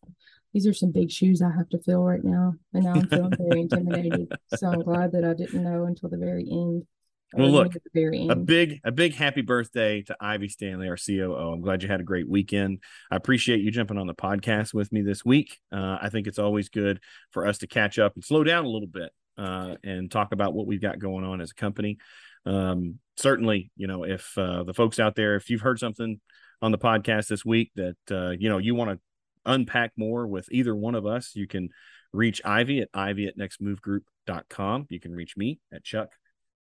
[0.53, 3.33] these are some big shoes I have to fill right now, and now I'm feeling
[3.39, 4.33] very intimidated.
[4.57, 6.87] So I'm glad that I didn't know until the very end.
[7.33, 10.97] Well, look, at the very a big a big happy birthday to Ivy Stanley, our
[10.97, 11.53] COO.
[11.53, 12.81] I'm glad you had a great weekend.
[13.11, 15.61] I appreciate you jumping on the podcast with me this week.
[15.73, 17.01] Uh, I think it's always good
[17.31, 20.55] for us to catch up and slow down a little bit uh, and talk about
[20.55, 21.99] what we've got going on as a company.
[22.47, 26.21] Um, certainly, you know, if uh, the folks out there, if you've heard something
[26.63, 28.99] on the podcast this week that uh, you know you want to
[29.47, 31.69] unpack more with either one of us, you can
[32.13, 34.87] reach Ivy at Ivy at nextmovegroup.com.
[34.89, 36.11] You can reach me at Chuck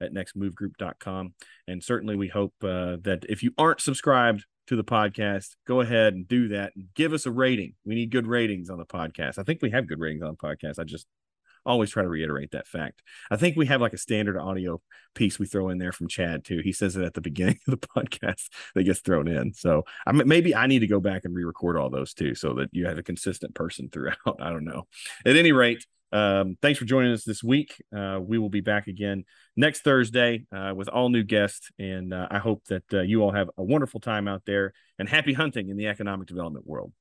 [0.01, 1.33] at nextmovegroup.com.
[1.67, 6.13] And certainly we hope uh, that if you aren't subscribed to the podcast, go ahead
[6.13, 7.73] and do that and give us a rating.
[7.85, 9.37] We need good ratings on the podcast.
[9.37, 10.79] I think we have good ratings on the podcast.
[10.79, 11.07] I just
[11.65, 13.01] always try to reiterate that fact.
[13.29, 14.81] I think we have like a standard audio
[15.15, 16.61] piece we throw in there from Chad too.
[16.63, 19.53] He says it at the beginning of the podcast that gets thrown in.
[19.53, 22.53] So I mean, maybe I need to go back and re-record all those too, so
[22.55, 24.17] that you have a consistent person throughout.
[24.39, 24.87] I don't know.
[25.25, 27.75] At any rate, um, thanks for joining us this week.
[27.95, 32.27] Uh, we will be back again next Thursday uh, with all new guests, and uh,
[32.31, 35.69] I hope that uh, you all have a wonderful time out there and happy hunting
[35.69, 36.93] in the economic development world.